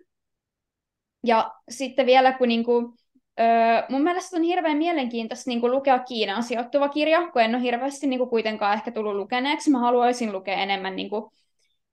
Ja 1.24 1.52
sitten 1.70 2.06
vielä, 2.06 2.32
kun 2.32 2.48
niinku, 2.48 2.96
öö, 3.40 3.46
mun 3.90 4.02
mielestä 4.02 4.38
on 4.38 4.44
hirveän 4.44 4.78
mielenkiintoista 4.78 5.50
niinku 5.50 5.70
lukea 5.70 6.00
Kiinaan 6.00 6.44
sijoittuva 6.44 6.90
kirja, 6.90 7.32
kun 7.32 7.42
en 7.42 7.56
ole 7.56 7.64
hirveästi 7.64 8.08
niinku 8.08 8.28
kuitenkaan 8.28 8.74
ehkä 8.74 8.92
tullut 8.92 9.16
lukeneeksi. 9.16 9.72
Mä 9.72 9.80
haluaisin 9.80 10.32
lukea 10.32 10.56
enemmän 10.56 10.96
niinku 10.96 11.32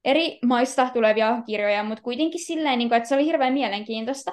eri 0.09 0.39
maista 0.47 0.91
tulevia 0.95 1.43
kirjoja, 1.47 1.83
mutta 1.85 2.03
kuitenkin 2.03 2.45
silleen, 2.45 2.79
niin 2.79 2.89
kuin, 2.89 2.97
että 2.97 3.09
se 3.09 3.15
oli 3.15 3.25
hirveän 3.25 3.53
mielenkiintoista. 3.53 4.33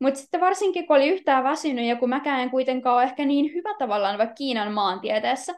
Mutta 0.00 0.20
sitten 0.20 0.40
varsinkin, 0.40 0.86
kun 0.86 0.96
oli 0.96 1.08
yhtään 1.08 1.44
väsynyt 1.44 1.84
ja 1.84 1.96
kun 1.96 2.08
mäkään 2.08 2.40
en 2.40 2.50
kuitenkaan 2.50 2.96
ole 2.96 3.04
ehkä 3.04 3.24
niin 3.24 3.54
hyvä 3.54 3.74
tavallaan 3.78 4.18
vaikka 4.18 4.34
Kiinan 4.34 4.72
maantieteessä, 4.72 5.52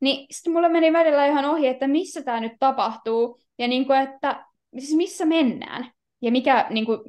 niin 0.00 0.26
sitten 0.30 0.52
mulle 0.52 0.68
meni 0.68 0.92
välillä 0.92 1.26
ihan 1.26 1.44
ohi, 1.44 1.66
että 1.66 1.88
missä 1.88 2.22
tämä 2.22 2.40
nyt 2.40 2.52
tapahtuu 2.58 3.40
ja 3.58 3.68
niin 3.68 3.86
kuin, 3.86 4.00
että 4.00 4.46
siis 4.78 4.96
missä 4.96 5.24
mennään 5.24 5.90
ja 6.22 6.32
mikä 6.32 6.66
niin 6.70 6.86
kuin, 6.86 7.00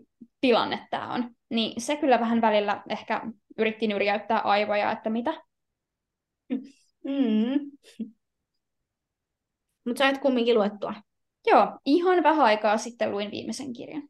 tilanne 0.41 0.87
tämä 0.89 1.13
on. 1.13 1.35
Niin 1.49 1.81
se 1.81 1.95
kyllä 1.95 2.19
vähän 2.19 2.41
välillä 2.41 2.83
ehkä 2.89 3.21
yritti 3.57 3.87
nyrjäyttää 3.87 4.39
aivoja, 4.39 4.91
että 4.91 5.09
mitä. 5.09 5.33
Mm. 7.03 7.71
Mutta 9.85 9.97
sait 9.99 10.17
kumminkin 10.17 10.55
luettua. 10.55 10.93
Joo, 11.45 11.79
ihan 11.85 12.23
vähän 12.23 12.45
aikaa 12.45 12.77
sitten 12.77 13.11
luin 13.11 13.31
viimeisen 13.31 13.73
kirjan. 13.73 14.09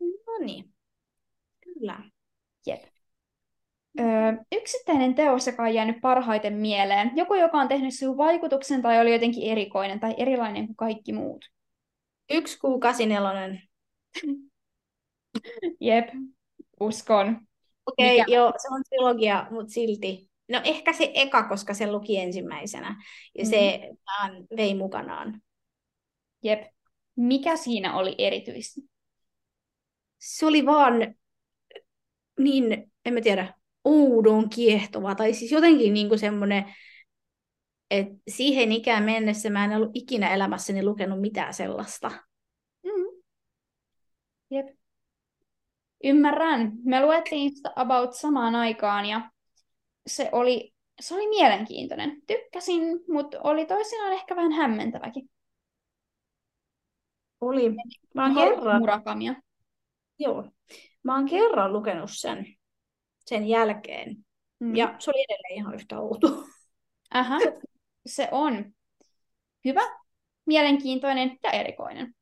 No 0.00 0.44
niin, 0.44 0.74
kyllä. 1.60 2.00
Jep. 2.66 2.82
Öö, 4.00 4.32
yksittäinen 4.52 5.14
teos, 5.14 5.46
joka 5.46 5.62
on 5.62 5.74
jäänyt 5.74 6.00
parhaiten 6.00 6.54
mieleen. 6.54 7.12
Joku, 7.14 7.34
joka 7.34 7.58
on 7.58 7.68
tehnyt 7.68 7.94
sinun 7.94 8.16
vaikutuksen 8.16 8.82
tai 8.82 9.00
oli 9.00 9.12
jotenkin 9.12 9.50
erikoinen 9.50 10.00
tai 10.00 10.14
erilainen 10.16 10.66
kuin 10.66 10.76
kaikki 10.76 11.12
muut. 11.12 11.44
Yksi 12.30 12.58
kuu 12.58 12.80
kasinelonen. 12.80 13.62
Jep, 15.80 16.08
uskon. 16.80 17.46
Okei, 17.86 18.20
okay, 18.20 18.34
joo, 18.34 18.52
se 18.58 18.68
on 18.74 18.82
trilogia, 18.88 19.46
mutta 19.50 19.72
silti. 19.72 20.30
No 20.48 20.60
ehkä 20.64 20.92
se 20.92 21.10
eka, 21.14 21.48
koska 21.48 21.74
se 21.74 21.92
luki 21.92 22.18
ensimmäisenä. 22.18 23.02
Ja 23.38 23.44
mm. 23.44 23.50
se 23.50 23.90
vei 24.56 24.74
mukanaan. 24.74 25.42
Jep. 26.46 26.62
Mikä 27.16 27.56
siinä 27.56 27.96
oli 27.96 28.14
erityistä? 28.18 28.80
Se 30.18 30.46
oli 30.46 30.66
vaan 30.66 31.14
niin, 32.38 32.92
en 33.04 33.14
mä 33.14 33.20
tiedä, 33.20 33.54
oudon 33.84 34.50
kiehtova. 34.50 35.14
Tai 35.14 35.34
siis 35.34 35.52
jotenkin 35.52 35.94
niin 35.94 36.08
kuin 36.08 36.18
semmoinen, 36.18 36.74
että 37.90 38.14
siihen 38.28 38.72
ikään 38.72 39.04
mennessä 39.04 39.50
mä 39.50 39.64
en 39.64 39.72
ollut 39.72 39.90
ikinä 39.94 40.34
elämässäni 40.34 40.84
lukenut 40.84 41.20
mitään 41.20 41.54
sellaista. 41.54 42.10
Mm. 42.82 43.22
Jep. 44.50 44.66
Ymmärrän. 46.04 46.72
Me 46.84 47.02
luettiin 47.02 47.56
sitä 47.56 47.72
about 47.76 48.12
samaan 48.12 48.54
aikaan 48.54 49.06
ja 49.06 49.30
se 50.06 50.28
oli, 50.32 50.74
se 51.00 51.14
oli 51.14 51.28
mielenkiintoinen. 51.28 52.22
Tykkäsin, 52.26 52.82
mutta 53.08 53.40
oli 53.44 53.66
toisinaan 53.66 54.12
ehkä 54.12 54.36
vähän 54.36 54.52
hämmentäväkin. 54.52 55.30
Oli. 57.40 57.74
Mä 58.14 58.26
oon 58.26 58.34
kerran... 58.34 58.80
Murakamia. 58.80 59.34
Joo. 60.18 60.50
Mä 61.02 61.14
oon 61.14 61.28
kerran 61.28 61.72
lukenut 61.72 62.10
sen, 62.12 62.46
sen 63.26 63.48
jälkeen. 63.48 64.16
Mm. 64.60 64.76
Ja 64.76 64.96
se 64.98 65.10
oli 65.10 65.24
edelleen 65.28 65.54
ihan 65.54 65.74
yhtä 65.74 66.00
outo. 66.00 66.44
Aha. 67.14 67.38
Se 68.06 68.28
on 68.30 68.72
hyvä, 69.64 69.80
mielenkiintoinen 70.46 71.38
ja 71.42 71.50
erikoinen. 71.50 72.14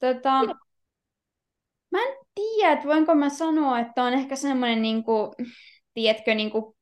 Tota, 0.00 0.44
mä 1.90 2.02
en 2.02 2.16
tiedä, 2.34 2.72
että 2.72 2.86
voinko 2.88 3.14
mä 3.14 3.28
sanoa, 3.28 3.78
että 3.78 4.02
on 4.02 4.12
ehkä 4.14 4.36
semmoinen, 4.36 4.82
niin 4.82 5.04
kuin, 5.04 5.30
tiedätkö, 5.94 6.34
niin 6.34 6.50
kuin 6.50 6.76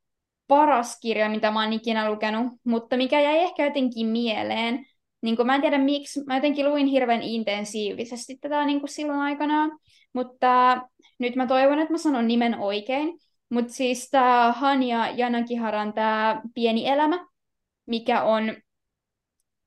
paras 0.46 0.98
kirja, 1.00 1.28
mitä 1.28 1.50
mä 1.50 1.62
oon 1.62 1.72
ikinä 1.72 2.10
lukenut, 2.10 2.52
mutta 2.64 2.96
mikä 2.96 3.20
jäi 3.20 3.38
ehkä 3.38 3.64
jotenkin 3.64 4.06
mieleen, 4.06 4.86
niin 5.22 5.36
kuin, 5.36 5.46
mä 5.46 5.54
en 5.54 5.60
tiedä 5.60 5.78
miksi, 5.78 6.24
mä 6.24 6.34
jotenkin 6.34 6.68
luin 6.68 6.86
hirveän 6.86 7.22
intensiivisesti 7.22 8.38
tätä 8.40 8.66
niin 8.66 8.80
kuin 8.80 8.90
silloin 8.90 9.20
aikanaan, 9.20 9.78
mutta 10.12 10.82
nyt 11.18 11.36
mä 11.36 11.46
toivon, 11.46 11.78
että 11.78 11.92
mä 11.92 11.98
sanon 11.98 12.28
nimen 12.28 12.58
oikein. 12.58 13.18
Mutta 13.50 13.72
siis 13.72 14.08
tämä 14.10 14.52
Hania 14.52 15.08
Janakiharan 15.08 15.92
tämä 15.92 16.42
Pieni 16.54 16.88
elämä, 16.88 17.26
mikä 17.86 18.22
on, 18.22 18.56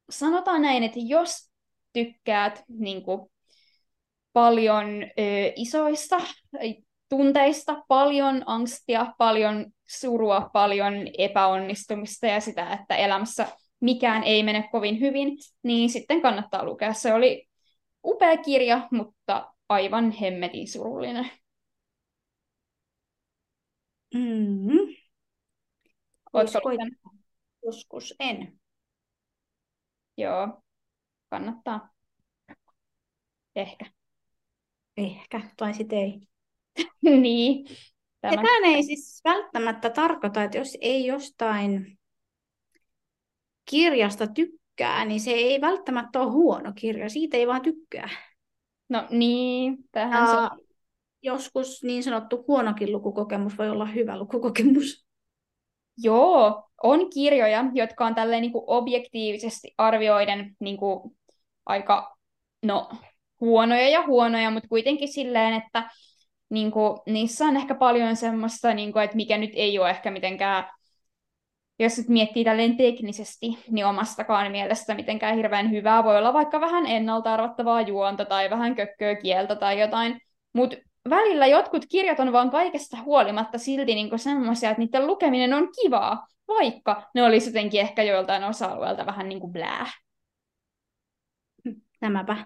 sanotaan 0.10 0.62
näin, 0.62 0.84
että 0.84 1.00
jos 1.04 1.52
tykkäät 1.94 2.64
niin 2.68 3.04
kuin, 3.04 3.32
paljon 4.34 5.04
ö, 5.04 5.54
isoista 5.56 6.18
tunteista, 7.10 7.84
paljon 7.88 8.44
angstia, 8.46 9.14
paljon 9.18 9.66
surua, 9.88 10.50
paljon 10.54 10.94
epäonnistumista 11.18 12.26
ja 12.26 12.40
sitä, 12.40 12.74
että 12.74 12.96
elämässä 12.96 13.48
mikään 13.80 14.24
ei 14.24 14.44
mene 14.44 14.70
kovin 14.72 15.00
hyvin, 15.00 15.38
niin 15.64 15.90
sitten 15.90 16.22
kannattaa 16.22 16.66
lukea. 16.66 16.94
Se 16.94 17.14
oli 17.14 17.48
upea 18.06 18.38
kirja, 18.38 18.88
mutta 18.92 19.54
aivan 19.70 20.12
hemmetin 20.12 20.68
surullinen. 20.68 21.32
Mm. 24.14 24.96
Oletko 26.34 26.72
Joskus 27.66 28.16
en. 28.20 28.60
Joo, 30.18 30.62
kannattaa. 31.30 31.90
Ehkä. 33.56 33.86
Ehkä, 34.98 35.42
tai 35.58 35.74
sitten 35.74 36.00
ei. 36.00 36.28
niin. 37.22 37.68
Tämä. 38.22 38.42
ei 38.66 38.84
siis 38.84 39.22
välttämättä 39.24 39.90
tarkoita, 39.90 40.44
että 40.44 40.58
jos 40.58 40.78
ei 40.82 41.06
jostain 41.06 42.00
kirjasta 43.70 44.28
tykkää, 44.28 45.06
niin 45.06 45.20
se 45.20 45.32
ei 45.32 45.62
välttämättä 45.62 46.20
ole 46.20 46.32
huono 46.32 46.74
kirja, 46.76 47.10
siitä 47.10 47.38
ei 47.38 47.48
vaan 47.48 47.62
tykkää. 47.62 48.10
No 48.90 49.08
niin, 49.10 49.78
tähän 49.92 50.30
ja 50.30 50.52
se... 50.58 50.66
Joskus 51.22 51.84
niin 51.84 52.04
sanottu 52.04 52.46
huonokin 52.48 52.92
lukukokemus 52.92 53.58
voi 53.58 53.70
olla 53.70 53.86
hyvä 53.86 54.20
lukukokemus. 54.20 55.06
Joo, 55.98 56.70
on 56.84 57.10
kirjoja, 57.10 57.66
jotka 57.74 58.06
on 58.06 58.16
tälleen 58.16 58.42
niin 58.42 58.52
kuin 58.52 58.64
objektiivisesti 58.68 59.74
arvioiden 59.78 60.56
niin 60.60 60.78
kuin 60.78 61.18
aika 61.66 62.18
no, 62.64 62.90
huonoja 63.42 63.90
ja 63.90 64.04
huonoja, 64.08 64.52
mutta 64.52 64.70
kuitenkin 64.70 65.08
silleen, 65.08 65.54
että 65.54 65.90
niin 66.50 66.72
kuin, 66.72 67.00
niissä 67.06 67.46
on 67.46 67.58
ehkä 67.58 67.76
paljon 67.76 68.16
semmoista, 68.16 68.74
niin 68.74 68.94
kuin, 68.94 69.04
että 69.04 69.16
mikä 69.16 69.38
nyt 69.38 69.52
ei 69.54 69.80
ole 69.80 69.90
ehkä 69.90 70.12
mitenkään 70.12 70.66
jos 71.80 71.98
nyt 71.98 72.10
miettii 72.10 72.44
tälleen 72.44 72.78
teknisesti, 72.78 73.48
niin 73.72 73.86
omastakaan 73.86 74.52
mielestä 74.52 74.96
mitenkään 74.96 75.36
hirveän 75.36 75.72
hyvää. 75.72 76.04
Voi 76.04 76.18
olla 76.18 76.34
vaikka 76.34 76.62
vähän 76.62 76.86
ennalta 76.86 77.34
arvattavaa 77.34 77.82
juonta 77.82 78.26
tai 78.26 78.50
vähän 78.50 78.76
kökköä 78.76 79.16
kieltä 79.16 79.56
tai 79.56 79.80
jotain. 79.80 80.22
Mutta 80.54 80.78
välillä 81.10 81.48
jotkut 81.48 81.86
kirjat 81.90 82.20
on 82.20 82.32
vaan 82.32 82.52
kaikesta 82.52 82.98
huolimatta 83.02 83.58
silti 83.58 83.96
niinku 83.96 84.18
semmoisia, 84.18 84.70
että 84.70 84.82
niiden 84.82 85.08
lukeminen 85.08 85.54
on 85.54 85.70
kivaa, 85.82 86.28
vaikka 86.48 87.10
ne 87.16 87.24
olisi 87.24 87.50
jotenkin 87.50 87.82
ehkä 87.82 88.04
joiltain 88.04 88.44
osa-alueelta 88.44 89.06
vähän 89.06 89.30
niin 89.30 89.40
kuin 89.40 89.54
blää. 89.54 89.88
Nämäpä. 92.02 92.46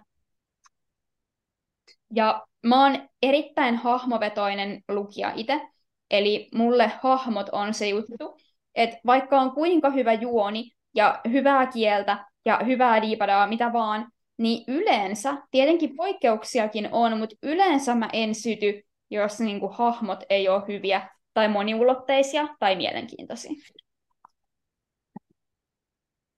Ja 2.15 2.45
mä 2.65 2.83
oon 2.83 3.09
erittäin 3.21 3.75
hahmovetoinen 3.75 4.81
lukija 4.87 5.31
itse, 5.35 5.61
eli 6.11 6.49
mulle 6.53 6.91
hahmot 7.01 7.49
on 7.51 7.73
se 7.73 7.87
juttu, 7.87 8.37
että 8.75 8.97
vaikka 9.05 9.39
on 9.41 9.51
kuinka 9.51 9.89
hyvä 9.89 10.13
juoni 10.13 10.71
ja 10.95 11.21
hyvää 11.31 11.65
kieltä 11.67 12.25
ja 12.45 12.59
hyvää 12.65 13.01
diipadaa, 13.01 13.47
mitä 13.47 13.73
vaan, 13.73 14.11
niin 14.37 14.63
yleensä, 14.67 15.37
tietenkin 15.51 15.95
poikkeuksiakin 15.95 16.89
on, 16.91 17.17
mutta 17.17 17.35
yleensä 17.43 17.95
mä 17.95 18.09
en 18.13 18.35
syty, 18.35 18.83
jos 19.09 19.39
niinku 19.39 19.67
hahmot 19.67 20.23
ei 20.29 20.49
ole 20.49 20.63
hyviä 20.67 21.09
tai 21.33 21.47
moniulotteisia 21.47 22.47
tai 22.59 22.75
mielenkiintoisia. 22.75 23.51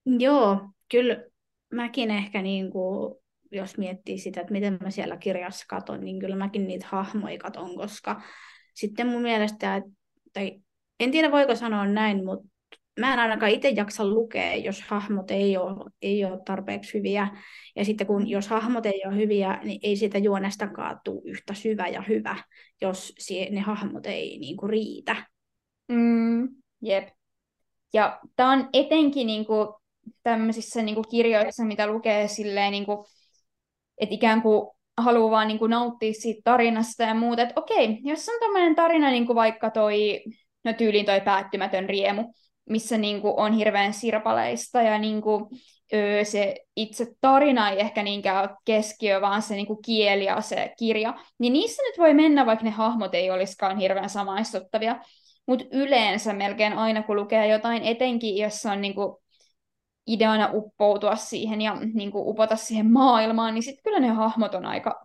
Joo, 0.05 0.69
kyllä 0.91 1.23
mäkin 1.73 2.11
ehkä, 2.11 2.41
niin 2.41 2.71
kuin, 2.71 3.15
jos 3.51 3.77
miettii 3.77 4.17
sitä, 4.17 4.41
että 4.41 4.53
miten 4.53 4.77
mä 4.81 4.89
siellä 4.89 5.17
kirjassa 5.17 5.65
katon, 5.69 5.99
niin 5.99 6.19
kyllä 6.19 6.35
mäkin 6.35 6.67
niitä 6.67 6.87
hahmoja 6.89 7.37
katon, 7.37 7.75
koska 7.75 8.21
sitten 8.73 9.07
mun 9.07 9.21
mielestä, 9.21 9.81
tai 10.33 10.61
en 11.03 11.11
tiedä 11.11 11.31
voiko 11.31 11.55
sanoa 11.55 11.85
näin, 11.85 12.25
mutta 12.25 12.47
mä 12.99 13.13
en 13.13 13.19
ainakaan 13.19 13.51
itse 13.51 13.69
jaksa 13.69 14.05
lukea, 14.05 14.55
jos 14.55 14.81
hahmot 14.81 15.31
ei 15.31 15.57
ole, 15.57 15.91
ei 16.01 16.25
ole 16.25 16.39
tarpeeksi 16.45 16.93
hyviä. 16.93 17.27
Ja 17.75 17.85
sitten 17.85 18.07
kun 18.07 18.29
jos 18.29 18.47
hahmot 18.47 18.85
ei 18.85 19.01
ole 19.05 19.15
hyviä, 19.15 19.59
niin 19.63 19.79
ei 19.83 19.95
siitä 19.95 20.17
juonestakaan 20.17 20.99
tule 21.03 21.21
yhtä 21.25 21.53
syvä 21.53 21.87
ja 21.87 22.01
hyvä, 22.01 22.35
jos 22.81 23.13
ne 23.49 23.59
hahmot 23.59 24.05
ei 24.05 24.37
niin 24.39 24.57
kuin 24.57 24.69
riitä. 24.69 25.15
Mm, 25.87 26.49
jep. 26.81 27.07
Ja 27.93 28.19
tämä 28.35 28.51
on 28.51 28.69
etenkin 28.73 29.27
niin 29.27 29.45
kuin, 29.45 29.67
tämmöisissä 30.23 30.81
niin 30.81 30.95
kuin 30.95 31.05
kirjoissa, 31.11 31.63
mitä 31.63 31.87
lukee 31.87 32.27
silleen, 32.27 32.71
niin 32.71 32.85
kuin, 32.85 33.05
että 33.97 34.15
ikään 34.15 34.41
kuin 34.41 34.71
haluaa 34.97 35.31
vaan 35.31 35.47
niin 35.47 35.59
kuin 35.59 35.69
nauttia 35.69 36.13
siitä 36.13 36.41
tarinasta 36.43 37.03
ja 37.03 37.13
muuta. 37.13 37.41
Että 37.41 37.61
okei, 37.61 37.99
jos 38.03 38.29
on 38.29 38.39
tämmöinen 38.39 38.75
tarina, 38.75 39.11
niin 39.11 39.25
kuin 39.25 39.35
vaikka 39.35 39.69
toi, 39.69 40.23
no 40.63 40.73
tyyliin 40.73 41.05
toi 41.05 41.21
päättymätön 41.21 41.89
riemu, 41.89 42.33
missä 42.69 42.97
niin 42.97 43.21
kuin 43.21 43.33
on 43.37 43.53
hirveän 43.53 43.93
sirpaleista 43.93 44.81
ja 44.81 44.99
niin 44.99 45.21
kuin, 45.21 45.45
öö, 45.93 46.23
se 46.23 46.55
itse 46.75 47.07
tarina 47.21 47.69
ei 47.69 47.79
ehkä 47.79 48.03
niinkään 48.03 48.49
ole 48.49 48.57
keskiö, 48.65 49.21
vaan 49.21 49.41
se 49.41 49.55
niin 49.55 49.67
kuin 49.67 49.81
kieli 49.85 50.25
ja 50.25 50.41
se 50.41 50.73
kirja, 50.79 51.13
niin 51.39 51.53
niissä 51.53 51.83
nyt 51.83 51.97
voi 51.97 52.13
mennä, 52.13 52.45
vaikka 52.45 52.65
ne 52.65 52.71
hahmot 52.71 53.15
ei 53.15 53.31
olisikaan 53.31 53.77
hirveän 53.77 54.09
samaistuttavia. 54.09 54.95
Mutta 55.47 55.65
yleensä 55.71 56.33
melkein 56.33 56.73
aina, 56.73 57.03
kun 57.03 57.15
lukee 57.15 57.47
jotain, 57.47 57.83
etenkin 57.83 58.37
jos 58.37 58.65
on 58.65 58.81
niin 58.81 58.95
kuin 58.95 59.15
ideana 60.07 60.49
uppoutua 60.53 61.15
siihen 61.15 61.61
ja 61.61 61.77
niin 61.93 62.11
kuin 62.11 62.27
upota 62.27 62.55
siihen 62.55 62.91
maailmaan, 62.91 63.53
niin 63.53 63.63
sitten 63.63 63.83
kyllä 63.83 63.99
ne 63.99 64.07
hahmot 64.07 64.55
on 64.55 64.65
aika 64.65 65.01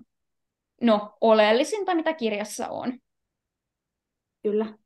no, 0.83 1.17
oleellisinta, 1.21 1.95
mitä 1.95 2.13
kirjassa 2.13 2.69
on. 2.69 2.99
Kyllä. 4.43 4.86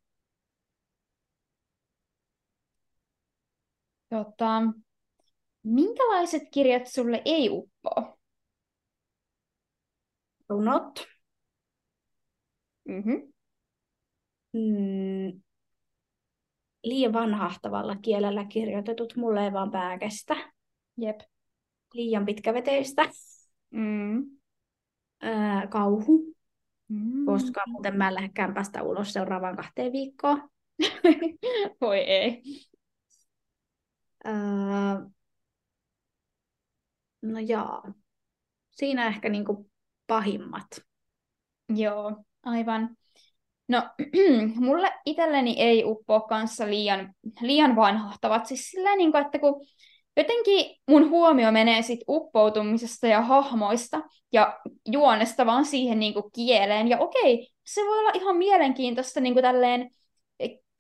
Tota, 4.11 4.63
minkälaiset 5.63 6.43
kirjat 6.51 6.87
sulle 6.87 7.23
ei 7.25 7.49
uppoa? 7.51 8.19
Runot. 10.49 11.07
Mm-hmm. 12.89 13.33
Mm, 14.53 15.41
liian 16.85 17.13
vanhahtavalla 17.13 17.97
kielellä 17.97 18.45
kirjoitetut 18.45 19.17
mulle 19.17 19.45
ei 19.45 19.53
vaan 19.53 19.71
pääkestä. 19.71 20.37
Jep. 20.97 21.21
Liian 21.95 22.27
pitkäveteistä. 22.27 23.09
Mm. 23.71 24.27
Öö, 25.25 25.67
kauhu. 25.71 26.35
Mm. 26.89 27.27
Koska 27.27 27.63
muuten 27.67 27.97
mä 27.97 28.09
en 28.09 28.15
lähde 28.15 28.31
kämpästä 28.35 28.83
ulos 28.83 29.13
seuraavaan 29.13 29.57
kahteen 29.57 29.93
viikkoon. 29.93 30.49
Voi 31.81 31.99
ei. 31.99 32.43
No 37.23 37.39
joo. 37.39 37.83
Siinä 38.71 39.07
ehkä 39.07 39.29
niinku 39.29 39.71
pahimmat. 40.07 40.67
Joo, 41.77 42.17
aivan. 42.45 42.97
No, 43.69 43.83
mulle 44.57 44.93
itselleni 45.07 45.55
ei 45.59 45.85
uppoa 45.85 46.21
kanssa 46.21 46.67
liian, 46.67 47.15
liian 47.41 47.77
vanhahtavat. 47.77 48.47
Siis 48.47 48.71
sillä 48.71 48.97
niin 48.97 49.13
kuin, 49.13 49.25
että 49.25 49.39
kun 49.39 49.67
jotenkin 50.17 50.77
mun 50.89 51.11
huomio 51.11 51.53
menee 51.53 51.83
sit 51.83 52.01
uppoutumisesta 52.09 53.07
ja 53.07 53.23
hahmoista 53.23 54.03
ja 54.33 54.61
juonesta 54.89 55.47
vaan 55.47 55.65
siihen 55.65 55.99
niin 55.99 56.15
kuin 56.15 56.33
kieleen. 56.35 56.89
Ja 56.89 56.99
okei, 56.99 57.49
se 57.67 57.81
voi 57.81 57.99
olla 57.99 58.11
ihan 58.15 58.37
mielenkiintoista 58.37 59.21
niin 59.21 59.35
kuin 59.35 59.43
tälleen 59.43 59.91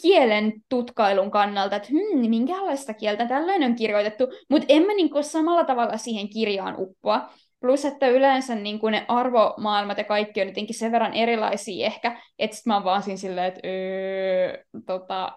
kielen 0.03 0.53
tutkailun 0.69 1.31
kannalta, 1.31 1.77
että 1.77 1.89
hmm, 1.89 2.31
minkälaista 2.31 2.95
kieltä 2.95 3.27
tällöin 3.27 3.65
on 3.65 3.75
kirjoitettu, 3.75 4.27
mutta 4.51 4.67
en 4.69 4.83
mä 4.83 4.95
niin 4.95 5.11
kuin 5.11 5.25
samalla 5.25 5.65
tavalla 5.65 5.97
siihen 5.97 6.29
kirjaan 6.29 6.75
uppoa. 6.79 7.31
Plus, 7.61 7.85
että 7.85 8.09
yleensä 8.09 8.55
niin 8.55 8.79
kuin 8.79 8.93
ne 8.93 9.05
arvomaailmat 9.09 9.99
ja 9.99 10.05
kaikki 10.05 10.41
on 10.41 10.47
jotenkin 10.47 10.79
sen 10.79 10.93
verran 10.93 11.15
erilaisia 11.15 11.87
ehkä, 11.87 12.21
että 12.39 12.57
sit 12.57 12.67
mä 12.67 12.75
oon 12.75 12.85
vaan 12.85 13.03
siinä 13.03 13.17
silleen, 13.17 13.47
että 13.47 13.61
öö, 13.69 14.65
tota, 14.87 15.33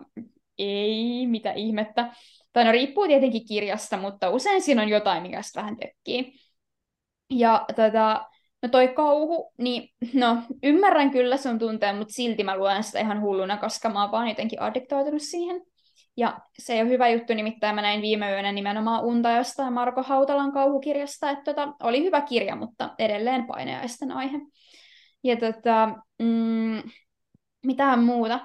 ei, 0.58 1.28
mitä 1.28 1.52
ihmettä. 1.52 2.14
Tai 2.54 2.66
no 2.66 2.72
riippuu 2.72 3.08
tietenkin 3.08 3.46
kirjasta, 3.48 3.98
mutta 3.98 4.30
usein 4.30 4.62
siinä 4.62 4.82
on 4.82 4.90
jotain, 4.90 5.24
mikä 5.24 5.42
sitä 5.42 5.60
vähän 5.62 5.78
tökkii. 5.78 6.34
Ja 7.30 7.66
tota, 7.76 8.26
no 8.64 8.70
toi 8.70 8.88
kauhu, 8.88 9.54
niin 9.58 9.90
no 10.14 10.38
ymmärrän 10.64 11.12
kyllä 11.12 11.38
sun 11.38 11.60
tunteen, 11.60 11.96
mutta 11.96 12.14
silti 12.14 12.44
mä 12.44 12.58
luen 12.58 12.84
sitä 12.84 13.00
ihan 13.00 13.22
hulluna, 13.22 13.58
koska 13.58 13.90
mä 13.90 14.02
oon 14.02 14.12
vaan 14.12 14.28
jotenkin 14.28 14.62
addiktoitunut 14.62 15.22
siihen. 15.22 15.62
Ja 16.18 16.40
se 16.60 16.74
ei 16.74 16.82
ole 16.82 16.90
hyvä 16.90 17.10
juttu, 17.10 17.34
nimittäin 17.34 17.76
mä 17.76 17.82
näin 17.82 18.02
viime 18.02 18.32
yönä 18.32 18.52
nimenomaan 18.52 19.04
unta 19.04 19.32
jostain 19.32 19.74
Marko 19.74 20.04
Hautalan 20.04 20.52
kauhukirjasta, 20.52 21.30
että 21.30 21.44
tota, 21.44 21.74
oli 21.84 22.04
hyvä 22.04 22.22
kirja, 22.22 22.56
mutta 22.56 22.90
edelleen 23.00 23.46
paineaisten 23.46 24.12
aihe. 24.12 24.38
Ja 25.24 25.38
tota, 25.38 25.90
mm, 26.20 26.84
mitään 27.66 28.04
muuta. 28.04 28.40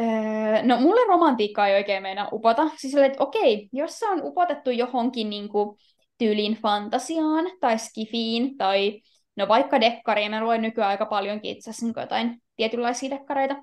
Öö, 0.00 0.62
no 0.62 0.80
mulle 0.80 1.08
romantiikka 1.08 1.66
ei 1.66 1.74
oikein 1.74 2.02
meinaa 2.02 2.28
upota. 2.32 2.70
Siis 2.76 2.94
että 2.94 3.22
okei, 3.22 3.68
jos 3.72 3.98
se 3.98 4.08
on 4.08 4.20
upotettu 4.22 4.70
johonkin 4.70 5.30
niin 5.30 5.48
kuin, 5.48 5.78
tyylin 6.24 6.54
fantasiaan 6.62 7.44
tai 7.60 7.78
skifiin 7.78 8.56
tai 8.56 9.00
no 9.36 9.48
vaikka 9.48 9.80
dekkariin, 9.80 10.30
mä 10.30 10.44
luen 10.44 10.62
nykyään 10.62 10.90
aika 10.90 11.06
paljonkin 11.06 11.50
itse 11.50 11.70
asiassa 11.70 11.86
niin 11.86 11.94
jotain 11.96 12.42
tietynlaisia 12.56 13.10
dekkareita, 13.10 13.56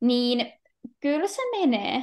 niin 0.00 0.52
kyllä 1.00 1.26
se 1.26 1.42
menee. 1.60 2.02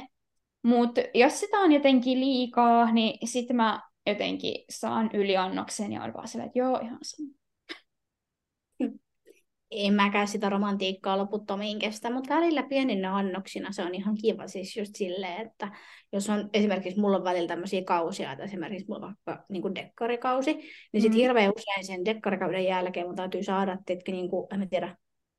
Mutta 0.62 1.00
jos 1.14 1.40
sitä 1.40 1.58
on 1.58 1.72
jotenkin 1.72 2.20
liikaa, 2.20 2.92
niin 2.92 3.28
sitten 3.28 3.56
mä 3.56 3.80
jotenkin 4.06 4.64
saan 4.70 5.10
yliannoksen 5.12 5.92
ja 5.92 6.02
on 6.02 6.14
vaan 6.14 6.26
että 6.44 6.58
joo, 6.58 6.78
ihan 6.78 6.98
sama. 7.02 7.41
En 9.74 9.94
mäkään 9.94 10.28
sitä 10.28 10.48
romantiikkaa 10.48 11.18
loputtomiin 11.18 11.78
kestä, 11.78 12.10
mutta 12.10 12.34
välillä 12.34 12.62
pieninä 12.62 13.16
annoksina 13.16 13.72
se 13.72 13.82
on 13.82 13.94
ihan 13.94 14.14
kiva 14.14 14.48
siis 14.48 14.76
just 14.76 14.96
silleen, 14.96 15.46
että 15.46 15.72
jos 16.12 16.30
on 16.30 16.50
esimerkiksi 16.52 17.00
mulla 17.00 17.16
on 17.16 17.24
välillä 17.24 17.48
tämmöisiä 17.48 17.84
kausia, 17.84 18.32
että 18.32 18.44
esimerkiksi 18.44 18.86
mulla 18.88 19.06
on 19.06 19.14
vaikka 19.26 19.44
niin 19.48 19.74
dekkarikausi, 19.74 20.54
niin 20.92 21.02
sitten 21.02 21.18
mm. 21.18 21.22
hirveän 21.22 21.52
usein 21.56 21.86
sen 21.86 22.04
dekkarikauden 22.04 22.64
jälkeen 22.64 23.06
mun 23.06 23.16
täytyy 23.16 23.42
saada, 23.42 23.78
että 23.86 24.12
niin 24.12 24.30
kuin, 24.30 24.46
en 24.54 24.68
tiedä, 24.68 24.96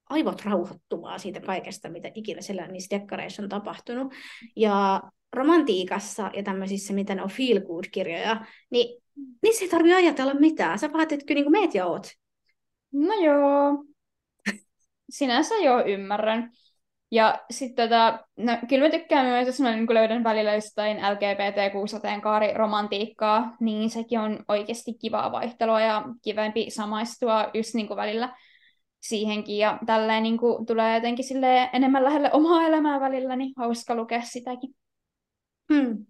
aivot 0.10 0.46
rauhoittumaan 0.46 1.19
siitä 1.19 1.39
kaikesta, 1.39 1.89
mitä 1.89 2.12
ikinä 2.15 2.41
siellä 2.41 2.67
niissä 2.67 3.00
dekkareissa 3.00 3.43
on 3.43 3.50
tapahtunut. 3.50 4.13
Ja 4.56 5.02
romantiikassa 5.34 6.32
ja 6.36 6.43
tämmöisissä, 6.43 6.93
mitä 6.93 7.15
ne 7.15 7.24
on 7.24 7.30
feel 7.30 7.62
good 7.62 7.84
kirjoja, 7.91 8.46
niin 8.69 9.04
niissä 9.41 9.65
ei 9.65 9.69
tarvitse 9.69 9.96
ajatella 9.96 10.34
mitään. 10.34 10.80
Sä 10.80 10.93
vaan 10.93 11.04
että 11.04 11.26
kyllä 11.26 11.41
niin 11.41 11.52
meet 11.52 11.76
ja 11.76 11.86
oot. 11.86 12.08
No 12.91 13.13
joo. 13.13 13.92
Sinänsä 15.13 15.56
joo, 15.56 15.84
ymmärrän. 15.86 16.52
Ja 17.12 17.39
sitten 17.52 17.89
tota, 17.89 18.19
no, 18.38 18.58
kyllä 18.69 18.86
mä 18.86 18.91
tykkään 18.91 19.26
myös, 19.26 19.47
jos 19.47 19.60
mä 19.60 19.76
niin 19.76 19.86
löydän 19.89 20.23
välillä 20.23 20.54
jostain 20.54 20.97
LGBT-kuusateenkaari 20.97 22.54
romantiikkaa, 22.54 23.56
niin 23.60 23.89
sekin 23.89 24.19
on 24.19 24.45
oikeasti 24.47 24.93
kivaa 24.93 25.32
vaihtelua 25.32 25.82
ja 25.82 26.04
kivempi 26.21 26.69
samaistua 26.69 27.49
just 27.54 27.73
niin 27.73 27.88
kuin 27.88 27.97
välillä 27.97 28.36
siihenkin 29.02 29.58
ja 29.58 29.80
tälleen 29.86 30.23
niin 30.23 30.38
kuin 30.38 30.65
tulee 30.65 30.95
jotenkin 30.95 31.26
enemmän 31.73 32.04
lähelle 32.04 32.30
omaa 32.34 32.67
elämää 32.67 32.99
välillä, 32.99 33.36
niin 33.36 33.54
hauska 33.58 33.95
lukea 33.95 34.21
sitäkin. 34.21 34.76
Hmm. 35.73 36.06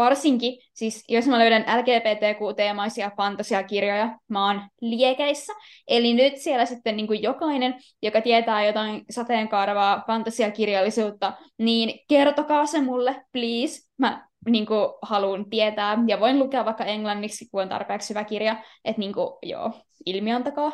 Varsinkin, 0.00 0.58
siis 0.74 1.04
jos 1.08 1.26
mä 1.26 1.38
löydän 1.38 1.64
LGBTQ-teemaisia 1.78 3.10
fantasiakirjoja, 3.16 4.18
mä 4.28 4.46
oon 4.46 4.62
liekeissä. 4.80 5.52
Eli 5.88 6.14
nyt 6.14 6.36
siellä 6.36 6.64
sitten 6.64 6.96
niin 6.96 7.06
kuin 7.06 7.22
jokainen, 7.22 7.74
joka 8.02 8.20
tietää 8.20 8.66
jotain 8.66 9.04
sateenkaarvaa 9.10 10.04
fantasiakirjallisuutta, 10.06 11.32
niin 11.58 12.00
kertokaa 12.08 12.66
se 12.66 12.80
mulle, 12.80 13.24
please. 13.32 13.88
Mä 13.98 14.28
niin 14.48 14.66
kuin, 14.66 14.88
haluan 15.02 15.50
tietää, 15.50 15.98
ja 16.06 16.20
voin 16.20 16.38
lukea 16.38 16.64
vaikka 16.64 16.84
englanniksi, 16.84 17.48
kun 17.50 17.62
on 17.62 17.68
tarpeeksi 17.68 18.08
hyvä 18.10 18.24
kirja. 18.24 18.56
Että 18.84 19.00
niin 19.00 19.12
kuin, 19.12 19.38
joo, 19.42 19.72
ilmiantakaa. 20.06 20.72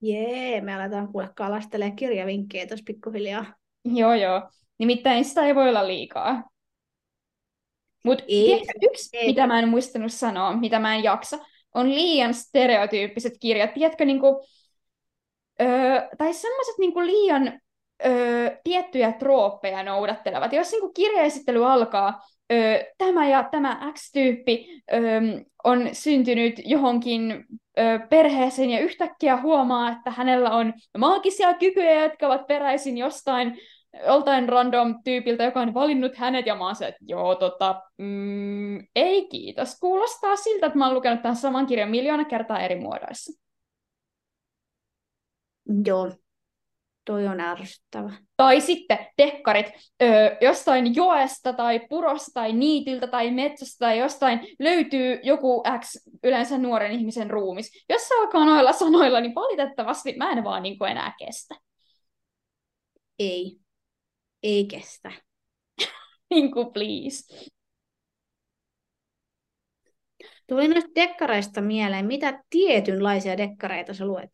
Jee, 0.00 0.60
me 0.60 0.74
aletaan 0.74 1.12
kuule 1.12 1.30
kalastelee 1.36 1.90
kirjavinkkejä 1.90 2.66
tuossa 2.66 2.84
pikkuhiljaa. 2.86 3.44
Joo, 3.84 4.14
joo. 4.14 4.50
Nimittäin 4.78 5.24
sitä 5.24 5.46
ei 5.46 5.54
voi 5.54 5.68
olla 5.68 5.86
liikaa. 5.86 6.53
Mutta 8.04 8.24
yksi, 8.82 9.16
ei. 9.16 9.26
mitä 9.26 9.46
mä 9.46 9.58
en 9.58 9.68
muistanut 9.68 10.12
sanoa, 10.12 10.56
mitä 10.56 10.78
mä 10.78 10.94
en 10.94 11.04
jaksa, 11.04 11.38
on 11.74 11.94
liian 11.94 12.34
stereotyyppiset 12.34 13.32
kirjat. 13.40 13.74
Tiedätkö, 13.74 14.04
niinku, 14.04 14.46
öö, 15.60 16.00
tai 16.18 16.34
semmoiset 16.34 16.78
niinku 16.78 17.00
liian 17.00 17.60
öö, 18.06 18.50
tiettyjä 18.64 19.12
trooppeja 19.12 19.82
noudattelevat. 19.82 20.52
Jos 20.52 20.70
niinku 20.70 20.92
kirjaesittely 20.92 21.66
alkaa, 21.72 22.20
öö, 22.52 22.84
tämä 22.98 23.28
ja 23.28 23.48
tämä 23.50 23.92
X-tyyppi 23.92 24.82
öö, 24.92 25.20
on 25.64 25.88
syntynyt 25.92 26.54
johonkin 26.64 27.44
öö, 27.78 27.98
perheeseen 27.98 28.70
ja 28.70 28.80
yhtäkkiä 28.80 29.36
huomaa, 29.36 29.92
että 29.92 30.10
hänellä 30.10 30.50
on 30.50 30.72
maagisia 30.98 31.54
kykyjä, 31.54 32.02
jotka 32.02 32.26
ovat 32.26 32.46
peräisin 32.46 32.98
jostain 32.98 33.58
joltain 34.06 34.48
random 34.48 34.94
tyypiltä, 35.04 35.44
joka 35.44 35.60
on 35.60 35.74
valinnut 35.74 36.16
hänet, 36.16 36.46
ja 36.46 36.54
mä 36.54 36.66
oon 36.66 36.76
se, 36.76 36.86
että 36.86 37.04
joo, 37.08 37.34
tota, 37.34 37.82
mm, 37.98 38.78
ei 38.96 39.28
kiitos. 39.28 39.78
Kuulostaa 39.80 40.36
siltä, 40.36 40.66
että 40.66 40.78
mä 40.78 40.86
oon 40.86 40.94
lukenut 40.94 41.22
tämän 41.22 41.36
saman 41.36 41.66
kirjan 41.66 41.90
miljoona 41.90 42.24
kertaa 42.24 42.60
eri 42.60 42.80
muodoissa. 42.80 43.40
Joo, 45.86 46.10
toi 47.04 47.26
on 47.26 47.40
ärsyttävä. 47.40 48.12
Tai 48.36 48.60
sitten 48.60 48.98
tekkarit 49.16 49.66
ö, 50.02 50.06
jostain 50.40 50.94
joesta 50.94 51.52
tai 51.52 51.80
purosta 51.88 52.30
tai 52.34 52.52
niityltä 52.52 53.06
tai 53.06 53.30
metsästä 53.30 53.86
tai 53.86 53.98
jostain 53.98 54.40
löytyy 54.58 55.20
joku 55.22 55.62
X, 55.80 56.08
yleensä 56.24 56.58
nuoren 56.58 56.92
ihmisen 56.92 57.30
ruumis. 57.30 57.84
Jos 57.88 58.08
se 58.08 58.14
alkaa 58.20 58.44
noilla 58.44 58.72
sanoilla, 58.72 59.20
niin 59.20 59.34
valitettavasti 59.34 60.14
mä 60.16 60.32
en 60.32 60.44
vaan 60.44 60.62
niin 60.62 60.84
enää 60.90 61.14
kestä. 61.18 61.54
Ei, 63.18 63.63
ei 64.44 64.64
kestä. 64.64 65.12
niin 66.30 66.52
kuin 66.52 66.72
please. 66.72 67.50
Tuli 70.48 70.68
noista 70.68 70.90
dekkareista 70.94 71.60
mieleen, 71.60 72.06
mitä 72.06 72.42
tietynlaisia 72.50 73.36
dekkareita 73.36 73.94
sä 73.94 74.06
luet? 74.06 74.30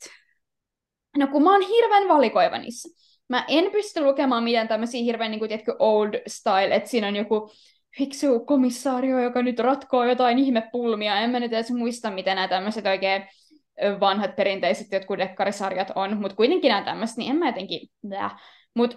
No 1.16 1.26
kun 1.26 1.42
mä 1.42 1.52
oon 1.52 1.62
hirveän 1.62 2.08
valikoiva 2.08 2.58
niissä. 2.58 2.88
Mä 3.28 3.44
en 3.48 3.72
pysty 3.72 4.00
lukemaan 4.00 4.44
mitään 4.44 4.68
tämmöisiä 4.68 5.02
hirveän 5.02 5.30
niin 5.30 5.38
kuin, 5.38 5.48
tiedätkö, 5.48 5.76
old 5.78 6.14
style, 6.26 6.74
että 6.74 6.90
siinä 6.90 7.08
on 7.08 7.16
joku 7.16 7.50
fiksu 7.98 8.44
komissaario, 8.44 9.20
joka 9.20 9.42
nyt 9.42 9.58
ratkoo 9.58 10.04
jotain 10.04 10.38
ihmepulmia. 10.38 11.20
En 11.20 11.30
mä 11.30 11.40
nyt 11.40 11.52
edes 11.52 11.70
muista, 11.70 12.10
miten 12.10 12.34
nämä 12.34 12.48
tämmöiset 12.48 12.86
oikein 12.86 13.22
vanhat 14.00 14.36
perinteiset 14.36 14.92
jotkut 14.92 15.18
dekkarisarjat 15.18 15.92
on, 15.94 16.20
mutta 16.20 16.36
kuitenkin 16.36 16.68
nämä 16.68 16.82
tämmöiset, 16.84 17.16
niin 17.16 17.30
en 17.30 17.36
mä 17.36 17.46
jotenkin... 17.46 17.88
Mutta 18.74 18.96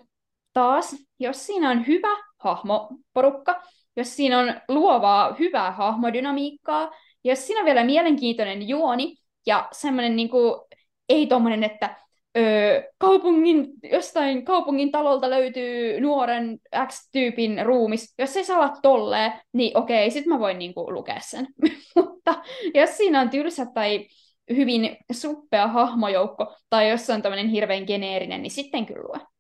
taas, 0.54 0.96
jos 1.20 1.46
siinä 1.46 1.70
on 1.70 1.88
hyvä 1.88 2.18
hahmoporukka, 2.38 3.64
jos 3.96 4.16
siinä 4.16 4.40
on 4.40 4.62
luovaa, 4.68 5.36
hyvää 5.40 5.72
hahmodynamiikkaa, 5.72 6.92
jos 7.24 7.48
siinä 7.48 7.60
on 7.60 7.66
vielä 7.66 7.84
mielenkiintoinen 7.84 8.68
juoni 8.68 9.16
ja 9.46 9.68
semmoinen 9.72 10.16
niin 10.16 10.30
kuin, 10.30 10.62
ei 11.10 11.28
tommonen, 11.28 11.64
että 11.64 11.96
öö, 12.38 12.84
kaupungin, 12.98 13.68
jostain 13.92 14.46
kaupungin 14.46 14.92
talolta 14.92 15.30
löytyy 15.30 16.02
nuoren 16.02 16.60
X-tyypin 16.88 17.66
ruumis. 17.66 18.14
Jos 18.18 18.34
se 18.34 18.44
saa 18.44 18.58
olla 18.58 18.78
tolleen, 18.82 19.34
niin 19.54 19.78
okei, 19.78 20.12
sit 20.12 20.26
mä 20.26 20.40
voin 20.40 20.60
niinku 20.60 20.94
lukea 20.94 21.20
sen. 21.20 21.48
Mutta 21.96 22.44
jos 22.74 22.98
siinä 22.98 23.22
on 23.22 23.30
tylsä 23.30 23.66
tai 23.74 24.08
hyvin 24.50 24.98
suppea 25.12 25.68
hahmojoukko, 25.68 26.56
tai 26.70 26.90
jos 26.90 27.06
se 27.06 27.14
on 27.14 27.22
tämmöinen 27.22 27.50
hirveän 27.50 27.84
geneerinen, 27.88 28.42
niin 28.42 28.52
sitten 28.52 28.86
kyllä 28.86 29.02
lue. 29.02 29.33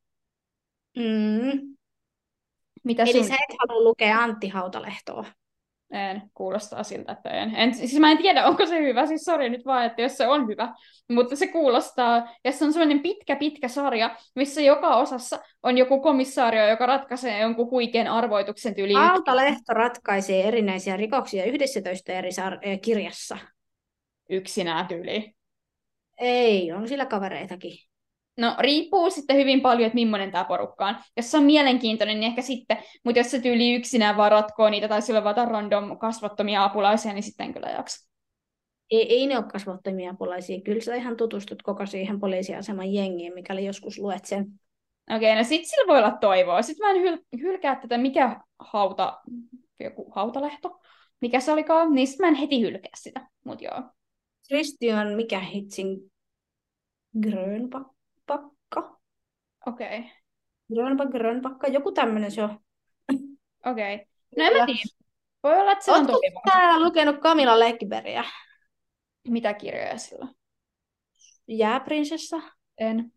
Mm. 0.97 1.75
Mitä 2.83 3.03
Eli 3.03 3.13
sun... 3.13 3.27
sä 3.27 3.33
et 3.33 3.55
halua 3.59 3.83
lukea 3.83 4.19
Antti 4.19 4.47
Hautalehtoa? 4.47 5.25
En, 5.91 6.21
kuulostaa 6.33 6.83
siltä, 6.83 7.11
että 7.11 7.29
en. 7.29 7.55
en. 7.55 7.75
Siis 7.75 7.99
mä 7.99 8.11
en 8.11 8.17
tiedä, 8.17 8.45
onko 8.45 8.65
se 8.65 8.81
hyvä, 8.81 9.05
siis 9.05 9.21
sori 9.21 9.49
nyt 9.49 9.65
vaan, 9.65 9.85
että 9.85 10.01
jos 10.01 10.17
se 10.17 10.27
on 10.27 10.47
hyvä, 10.47 10.73
mutta 11.09 11.35
se 11.35 11.47
kuulostaa, 11.47 12.35
ja 12.43 12.51
se 12.51 12.65
on 12.65 12.73
sellainen 12.73 12.99
pitkä, 12.99 13.35
pitkä 13.35 13.67
sarja, 13.67 14.17
missä 14.35 14.61
joka 14.61 14.95
osassa 14.95 15.39
on 15.63 15.77
joku 15.77 16.01
komissaario, 16.01 16.67
joka 16.67 16.85
ratkaisee 16.85 17.39
jonkun 17.39 17.69
huikean 17.71 18.07
arvoituksen 18.07 18.75
tyyliin. 18.75 18.97
Aalto-lehto 18.97 19.73
ratkaisee 19.73 20.47
erinäisiä 20.47 20.97
rikoksia 20.97 21.45
11 21.45 22.11
eri 22.11 22.29
sar- 22.29 22.59
eh, 22.61 22.81
kirjassa. 22.81 23.37
Yksinään 24.29 24.87
tyyli. 24.87 25.33
Ei, 26.17 26.71
on 26.71 26.87
sillä 26.87 27.05
kavereitakin. 27.05 27.92
No 28.37 28.55
riippuu 28.59 29.09
sitten 29.09 29.37
hyvin 29.37 29.61
paljon, 29.61 29.85
että 29.85 29.95
millainen 29.95 30.31
tämä 30.31 30.43
porukka 30.43 30.87
on. 30.87 30.95
Jos 31.17 31.31
se 31.31 31.37
on 31.37 31.43
mielenkiintoinen, 31.43 32.19
niin 32.19 32.27
ehkä 32.27 32.41
sitten, 32.41 32.77
mutta 33.05 33.19
jos 33.19 33.31
se 33.31 33.39
tyyli 33.39 33.73
yksinään 33.73 34.17
vaan 34.17 34.31
ratkoo 34.31 34.69
niitä 34.69 34.87
tai 34.87 35.01
sillä 35.01 35.23
vaan 35.23 35.47
random 35.47 35.97
kasvottomia 35.97 36.63
apulaisia, 36.63 37.13
niin 37.13 37.23
sitten 37.23 37.53
kyllä 37.53 37.69
jaksa. 37.69 38.09
Ei, 38.91 39.13
ei 39.13 39.27
ne 39.27 39.37
ole 39.37 39.45
kasvottomia 39.51 40.11
apulaisia. 40.11 40.61
Kyllä 40.61 40.81
sä 40.81 40.95
ihan 40.95 41.17
tutustut 41.17 41.61
koko 41.61 41.85
siihen 41.85 42.19
poliisiaseman 42.19 42.93
jengiin, 42.93 43.33
mikäli 43.33 43.65
joskus 43.65 43.99
luet 43.99 44.25
sen. 44.25 44.45
Okei, 45.15 45.31
okay, 45.31 45.35
no 45.35 45.43
sitten 45.43 45.69
sillä 45.69 45.87
voi 45.87 45.97
olla 45.97 46.17
toivoa. 46.21 46.61
Sitten 46.61 46.87
mä 46.87 46.91
en 46.91 47.13
hyl- 47.13 47.39
hylkää 47.41 47.75
tätä, 47.75 47.97
mikä 47.97 48.41
hauta, 48.59 49.21
joku 49.79 50.11
hautalehto, 50.15 50.79
mikä 51.21 51.39
se 51.39 51.51
olikaan, 51.51 51.93
niin 51.93 52.07
sitten 52.07 52.25
mä 52.25 52.29
en 52.29 52.35
heti 52.35 52.61
hylkää 52.61 52.91
sitä, 52.95 53.27
mut 53.45 53.61
joo. 53.61 53.83
Christian, 54.47 55.07
mikä 55.13 55.39
hitsin 55.39 56.11
Grönbach? 57.21 57.92
Pakka. 58.25 58.99
Okei. 59.65 59.99
Okay. 59.99 60.09
Grönbach, 60.73 61.11
Grönbakka, 61.11 61.67
joku 61.67 61.91
tämmöinen 61.91 62.31
se 62.31 62.43
on. 62.43 62.59
Okei. 63.65 63.95
Okay. 63.95 64.05
No 64.37 64.43
en 64.45 64.57
mä 64.57 64.65
tiedä. 64.65 65.03
Voi 65.43 65.59
olla, 65.59 65.71
että 65.71 65.85
se 65.85 65.91
on 65.91 66.07
tosi 66.07 66.27
täällä 66.45 66.85
lukenut 66.85 67.17
Kamila 67.19 67.59
Lehkiberiä? 67.59 68.23
Mitä 69.27 69.53
kirjoja 69.53 69.97
sillä 69.97 70.27
Jääprinsessa? 71.47 72.41
En. 72.77 73.11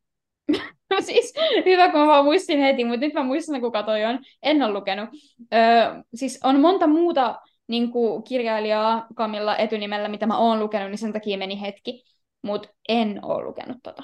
no 0.90 1.00
siis, 1.00 1.34
hyvä 1.64 1.90
kun 1.90 2.00
mä 2.00 2.06
vaan 2.06 2.24
muistin 2.24 2.60
heti, 2.60 2.84
mutta 2.84 3.00
nyt 3.00 3.14
mä 3.14 3.22
muistan, 3.22 3.60
kuka 3.60 3.82
toi 3.82 4.04
on. 4.04 4.18
En 4.42 4.62
ole 4.62 4.72
lukenut. 4.72 5.08
Öö, 5.54 6.02
siis 6.14 6.40
on 6.44 6.60
monta 6.60 6.86
muuta 6.86 7.40
niin 7.68 7.92
kuin 7.92 8.22
kirjailijaa 8.22 9.06
Kamilla 9.14 9.56
etynimellä, 9.56 10.08
mitä 10.08 10.26
mä 10.26 10.38
oon 10.38 10.60
lukenut, 10.60 10.90
niin 10.90 10.98
sen 10.98 11.12
takia 11.12 11.38
meni 11.38 11.60
hetki. 11.60 12.04
Mutta 12.42 12.68
en 12.88 13.24
ole 13.24 13.44
lukenut 13.44 13.76
tota. 13.82 14.02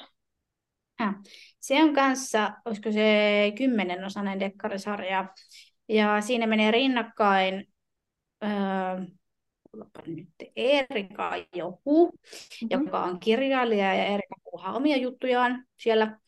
Ja. 1.03 1.13
Se 1.59 1.83
on 1.83 1.93
kanssa, 1.93 2.53
olisiko 2.65 2.91
se 2.91 3.51
kymmenenosainen 3.57 4.39
dekkarisarja, 4.39 5.25
ja 5.89 6.21
siinä 6.21 6.47
menee 6.47 6.71
rinnakkain 6.71 7.67
öö, 8.43 8.49
nyt 10.07 10.29
Erika 10.55 11.31
Joku, 11.55 12.05
mm-hmm. 12.07 12.67
joka 12.69 13.03
on 13.03 13.19
kirjailija, 13.19 13.93
ja 13.93 14.05
Erika 14.05 14.35
puhuu 14.43 14.75
omia 14.75 14.97
juttujaan 14.97 15.65
siellä. 15.79 16.19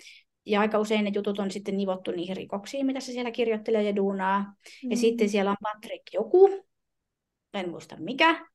Ja 0.46 0.62
aika 0.62 0.80
usein 0.80 1.04
ne 1.04 1.12
jutut 1.16 1.40
on 1.40 1.52
sitten 1.52 1.78
nivottu 1.78 2.12
niihin 2.12 2.38
rikoksiin, 2.38 2.86
mitä 2.86 3.00
se 3.00 3.12
siellä 3.12 3.32
kirjoittelee 3.32 3.84
ja 3.84 3.96
duunaa. 3.96 4.40
Mm-hmm. 4.40 4.92
Ja 4.92 4.98
sitten 4.98 5.30
siellä 5.30 5.52
on 5.52 5.58
Patrick 5.62 6.14
Joku, 6.14 6.64
en 7.54 7.70
muista 7.70 7.96
mikä, 8.00 8.46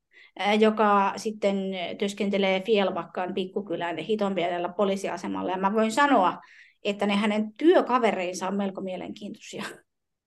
joka 0.60 1.12
sitten 1.16 1.56
työskentelee 1.98 2.60
Fielbakkaan 2.60 3.34
pikkukylän 3.34 3.98
Hitonpielellä 3.98 4.68
poliisiasemalla. 4.68 5.50
Ja 5.50 5.58
mä 5.58 5.72
voin 5.72 5.92
sanoa, 5.92 6.38
että 6.84 7.06
ne 7.06 7.16
hänen 7.16 7.54
työkavereinsa 7.54 8.48
on 8.48 8.56
melko 8.56 8.80
mielenkiintoisia. 8.80 9.64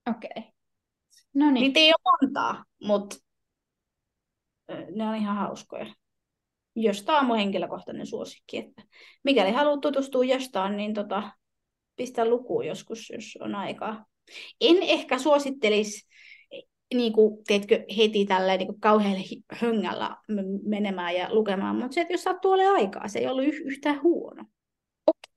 Okei. 0.09 0.29
Okay. 0.37 0.43
No 1.33 1.51
niin. 1.51 1.53
Niitä 1.53 1.79
ei 1.79 1.87
ole 1.87 2.17
montaa, 2.21 2.63
mutta 2.83 3.15
ne 4.95 5.07
on 5.07 5.15
ihan 5.15 5.37
hauskoja. 5.37 5.93
Josta 6.75 7.17
on 7.19 7.25
mun 7.25 7.37
henkilökohtainen 7.37 8.07
suosikki. 8.07 8.57
Että 8.57 8.81
mikäli 9.23 9.51
haluat 9.51 9.81
tutustua 9.81 10.23
jostain, 10.23 10.77
niin 10.77 10.93
tota, 10.93 11.31
pistä 11.95 12.25
lukuun 12.25 12.67
joskus, 12.67 13.09
jos 13.09 13.37
on 13.41 13.55
aikaa. 13.55 14.05
En 14.61 14.83
ehkä 14.83 15.19
suosittelisi 15.19 16.07
niin 16.93 17.13
kuin, 17.13 17.43
teetkö, 17.47 17.85
heti 17.97 18.25
tällä 18.25 18.57
niin 18.57 18.79
kauhean 18.79 19.17
höngällä 19.53 20.17
menemään 20.63 21.15
ja 21.15 21.33
lukemaan, 21.33 21.75
mutta 21.75 21.93
se, 21.93 22.01
että 22.01 22.13
jos 22.13 22.23
sattuu 22.23 22.51
olemaan 22.51 22.75
aikaa, 22.75 23.07
se 23.07 23.19
ei 23.19 23.27
ollut 23.27 23.45
yhtään 23.45 24.03
huono. 24.03 24.43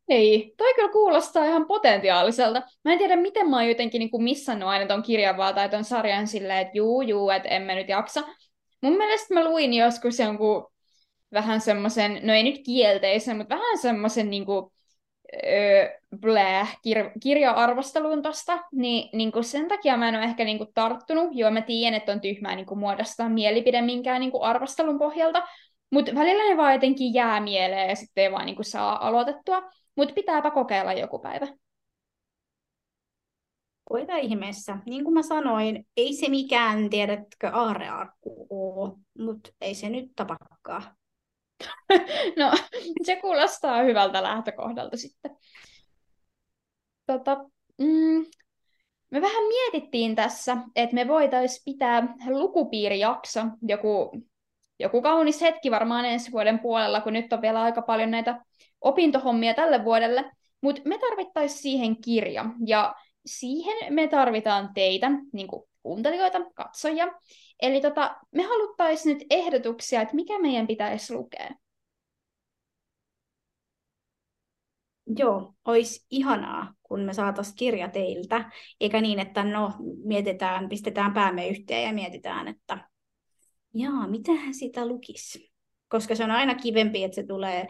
Ei, 0.08 0.54
toi 0.56 0.74
kyllä 0.74 0.92
kuulostaa 0.92 1.44
ihan 1.44 1.66
potentiaaliselta. 1.66 2.62
Mä 2.84 2.92
en 2.92 2.98
tiedä, 2.98 3.16
miten 3.16 3.50
mä 3.50 3.56
oon 3.56 3.68
jotenkin 3.68 3.98
niin 3.98 4.10
kuin 4.10 4.22
missannut 4.22 4.68
aina 4.68 4.86
ton 4.86 5.02
kirjan 5.02 5.36
vaan 5.36 5.54
tai 5.54 5.68
ton 5.68 5.84
sarjan 5.84 6.26
silleen, 6.26 6.58
että 6.58 6.78
juu, 6.78 7.02
juu, 7.02 7.30
että 7.30 7.48
emme 7.48 7.74
nyt 7.74 7.88
jaksa. 7.88 8.22
Mun 8.82 8.96
mielestä 8.96 9.34
mä 9.34 9.44
luin 9.44 9.74
joskus 9.74 10.18
jonkun 10.18 10.66
vähän 11.32 11.60
semmoisen, 11.60 12.20
no 12.22 12.32
ei 12.32 12.42
nyt 12.42 12.60
kielteisen, 12.64 13.36
mutta 13.36 13.54
vähän 13.54 13.78
semmoisen 13.78 14.30
niin 14.30 14.46
kuin, 14.46 14.72
öö, 15.44 15.88
blää, 16.20 16.64
kir- 16.64 17.12
kirja-arvostelun 17.22 18.22
tosta, 18.22 18.58
niin, 18.72 19.08
niin 19.12 19.32
kuin 19.32 19.44
sen 19.44 19.68
takia 19.68 19.96
mä 19.96 20.08
en 20.08 20.14
ole 20.14 20.24
ehkä 20.24 20.44
niin 20.44 20.58
kuin 20.58 20.70
tarttunut. 20.74 21.28
Joo, 21.32 21.50
mä 21.50 21.60
tiedän, 21.60 21.94
että 21.96 22.12
on 22.12 22.20
tyhmää 22.20 22.56
niin 22.56 22.66
kuin 22.66 22.78
muodostaa 22.78 23.28
mielipide 23.28 23.82
minkään 23.82 24.20
niin 24.20 24.32
kuin 24.32 24.42
arvostelun 24.42 24.98
pohjalta, 24.98 25.46
mutta 25.90 26.14
välillä 26.14 26.50
ne 26.50 26.56
vaan 26.56 26.72
jotenkin 26.72 27.14
jää 27.14 27.40
mieleen 27.40 27.88
ja 27.88 27.96
sitten 27.96 28.24
ei 28.24 28.32
vaan 28.32 28.46
niin 28.46 28.56
kuin 28.56 28.66
saa 28.66 29.06
aloitettua. 29.08 29.62
Mutta 29.96 30.14
pitääpä 30.14 30.50
kokeilla 30.50 30.92
joku 30.92 31.18
päivä. 31.18 31.46
Koita 33.84 34.16
ihmeessä. 34.16 34.78
Niin 34.86 35.04
kuin 35.04 35.14
mä 35.14 35.22
sanoin, 35.22 35.86
ei 35.96 36.14
se 36.14 36.28
mikään, 36.28 36.90
tiedätkö, 36.90 37.50
aarearkku 37.52 38.46
ole, 38.50 38.92
mutta 39.18 39.50
ei 39.60 39.74
se 39.74 39.88
nyt 39.88 40.12
tapakkaa. 40.16 40.82
No, 42.38 42.52
se 43.02 43.16
kuulostaa 43.16 43.82
hyvältä 43.82 44.22
lähtökohdalta 44.22 44.96
sitten. 44.96 45.36
Tota, 47.06 47.36
mm, 47.78 48.26
me 49.10 49.20
vähän 49.20 49.44
mietittiin 49.44 50.14
tässä, 50.14 50.56
että 50.76 50.94
me 50.94 51.08
voitaisiin 51.08 51.62
pitää 51.64 52.14
lukupiirijakso, 52.28 53.40
joku, 53.62 54.22
joku 54.78 55.02
kaunis 55.02 55.40
hetki 55.40 55.70
varmaan 55.70 56.04
ensi 56.04 56.32
vuoden 56.32 56.58
puolella, 56.58 57.00
kun 57.00 57.12
nyt 57.12 57.32
on 57.32 57.42
vielä 57.42 57.62
aika 57.62 57.82
paljon 57.82 58.10
näitä 58.10 58.44
opintohommia 58.80 59.54
tälle 59.54 59.84
vuodelle, 59.84 60.32
mutta 60.60 60.82
me 60.84 60.98
tarvittaisiin 60.98 61.62
siihen 61.62 62.00
kirja, 62.00 62.44
ja 62.66 62.94
siihen 63.26 63.94
me 63.94 64.08
tarvitaan 64.08 64.70
teitä, 64.74 65.10
niin 65.32 65.46
kuin 65.46 65.62
kuuntelijoita, 65.82 66.38
katsojia. 66.54 67.06
Eli 67.62 67.80
tota, 67.80 68.16
me 68.32 68.42
haluttaisiin 68.42 69.18
nyt 69.18 69.26
ehdotuksia, 69.30 70.02
että 70.02 70.14
mikä 70.14 70.38
meidän 70.38 70.66
pitäisi 70.66 71.14
lukea. 71.14 71.50
Joo, 75.18 75.54
olisi 75.64 76.06
ihanaa, 76.10 76.74
kun 76.82 77.00
me 77.00 77.14
saataisiin 77.14 77.56
kirja 77.56 77.88
teiltä, 77.88 78.50
eikä 78.80 79.00
niin, 79.00 79.18
että 79.18 79.44
no 79.44 79.72
mietitään, 80.04 80.68
pistetään 80.68 81.14
päämme 81.14 81.48
yhteen 81.48 81.86
ja 81.86 81.92
mietitään, 81.92 82.48
että 82.48 82.88
jaa, 83.74 84.08
mitähän 84.08 84.54
sitä 84.54 84.86
lukisi. 84.86 85.52
Koska 85.88 86.14
se 86.14 86.24
on 86.24 86.30
aina 86.30 86.54
kivempi, 86.54 87.04
että 87.04 87.14
se 87.14 87.26
tulee, 87.26 87.66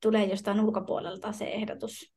tulee 0.00 0.24
jostain 0.24 0.60
ulkopuolelta 0.60 1.32
se 1.32 1.44
ehdotus. 1.44 2.12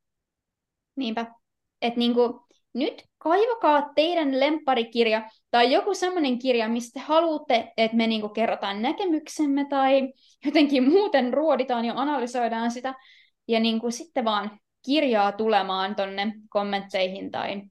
Niinpä. 0.96 1.34
Että 1.82 1.98
niinku, 1.98 2.46
nyt 2.74 3.04
kaivakaa 3.18 3.90
teidän 3.94 4.40
lempparikirja 4.40 5.30
tai 5.50 5.72
joku 5.72 5.94
semmoinen 5.94 6.38
kirja, 6.38 6.68
mistä 6.68 7.00
haluatte, 7.00 7.72
että 7.76 7.96
me 7.96 8.06
niinku 8.06 8.28
kerrotaan 8.28 8.82
näkemyksemme 8.82 9.66
tai 9.68 10.12
jotenkin 10.44 10.90
muuten 10.90 11.34
ruoditaan 11.34 11.84
ja 11.84 11.92
analysoidaan 11.96 12.70
sitä. 12.70 12.94
Ja 13.48 13.60
niinku 13.60 13.90
sitten 13.90 14.24
vaan 14.24 14.60
kirjaa 14.86 15.32
tulemaan 15.32 15.94
tonne 15.96 16.32
kommentteihin 16.48 17.30
tai 17.30 17.62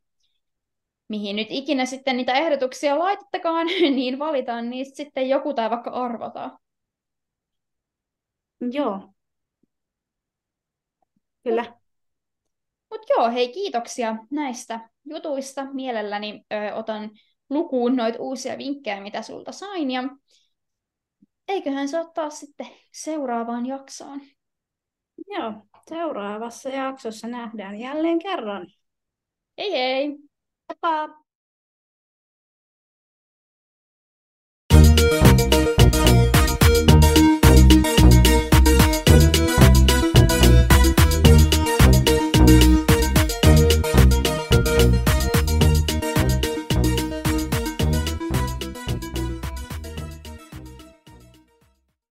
mihin 1.09 1.35
nyt 1.35 1.47
ikinä 1.49 1.85
sitten 1.85 2.17
niitä 2.17 2.33
ehdotuksia 2.33 2.99
laitettakaan, 2.99 3.67
niin 3.95 4.19
valitaan 4.19 4.69
niistä 4.69 4.95
sitten 4.97 5.29
joku 5.29 5.53
tai 5.53 5.69
vaikka 5.69 5.91
arvotaan. 5.91 6.57
Joo. 8.71 9.13
Kyllä 11.43 11.77
joo, 13.09 13.31
hei 13.31 13.53
kiitoksia 13.53 14.15
näistä 14.31 14.89
jutuista. 15.05 15.65
Mielelläni 15.73 16.45
ö, 16.53 16.75
otan 16.75 17.09
lukuun 17.49 17.95
noita 17.95 18.19
uusia 18.19 18.57
vinkkejä, 18.57 19.01
mitä 19.01 19.21
sulta 19.21 19.51
sain. 19.51 19.91
Ja 19.91 20.03
eiköhän 21.47 21.87
se 21.87 21.99
ottaa 21.99 22.29
sitten 22.29 22.67
seuraavaan 22.93 23.65
jaksoon. 23.65 24.21
Joo, 25.27 25.53
seuraavassa 25.89 26.69
jaksossa 26.69 27.27
nähdään 27.27 27.79
jälleen 27.79 28.19
kerran. 28.19 28.67
Hei 29.57 29.71
hei! 29.71 30.17
Tapa! 30.67 31.27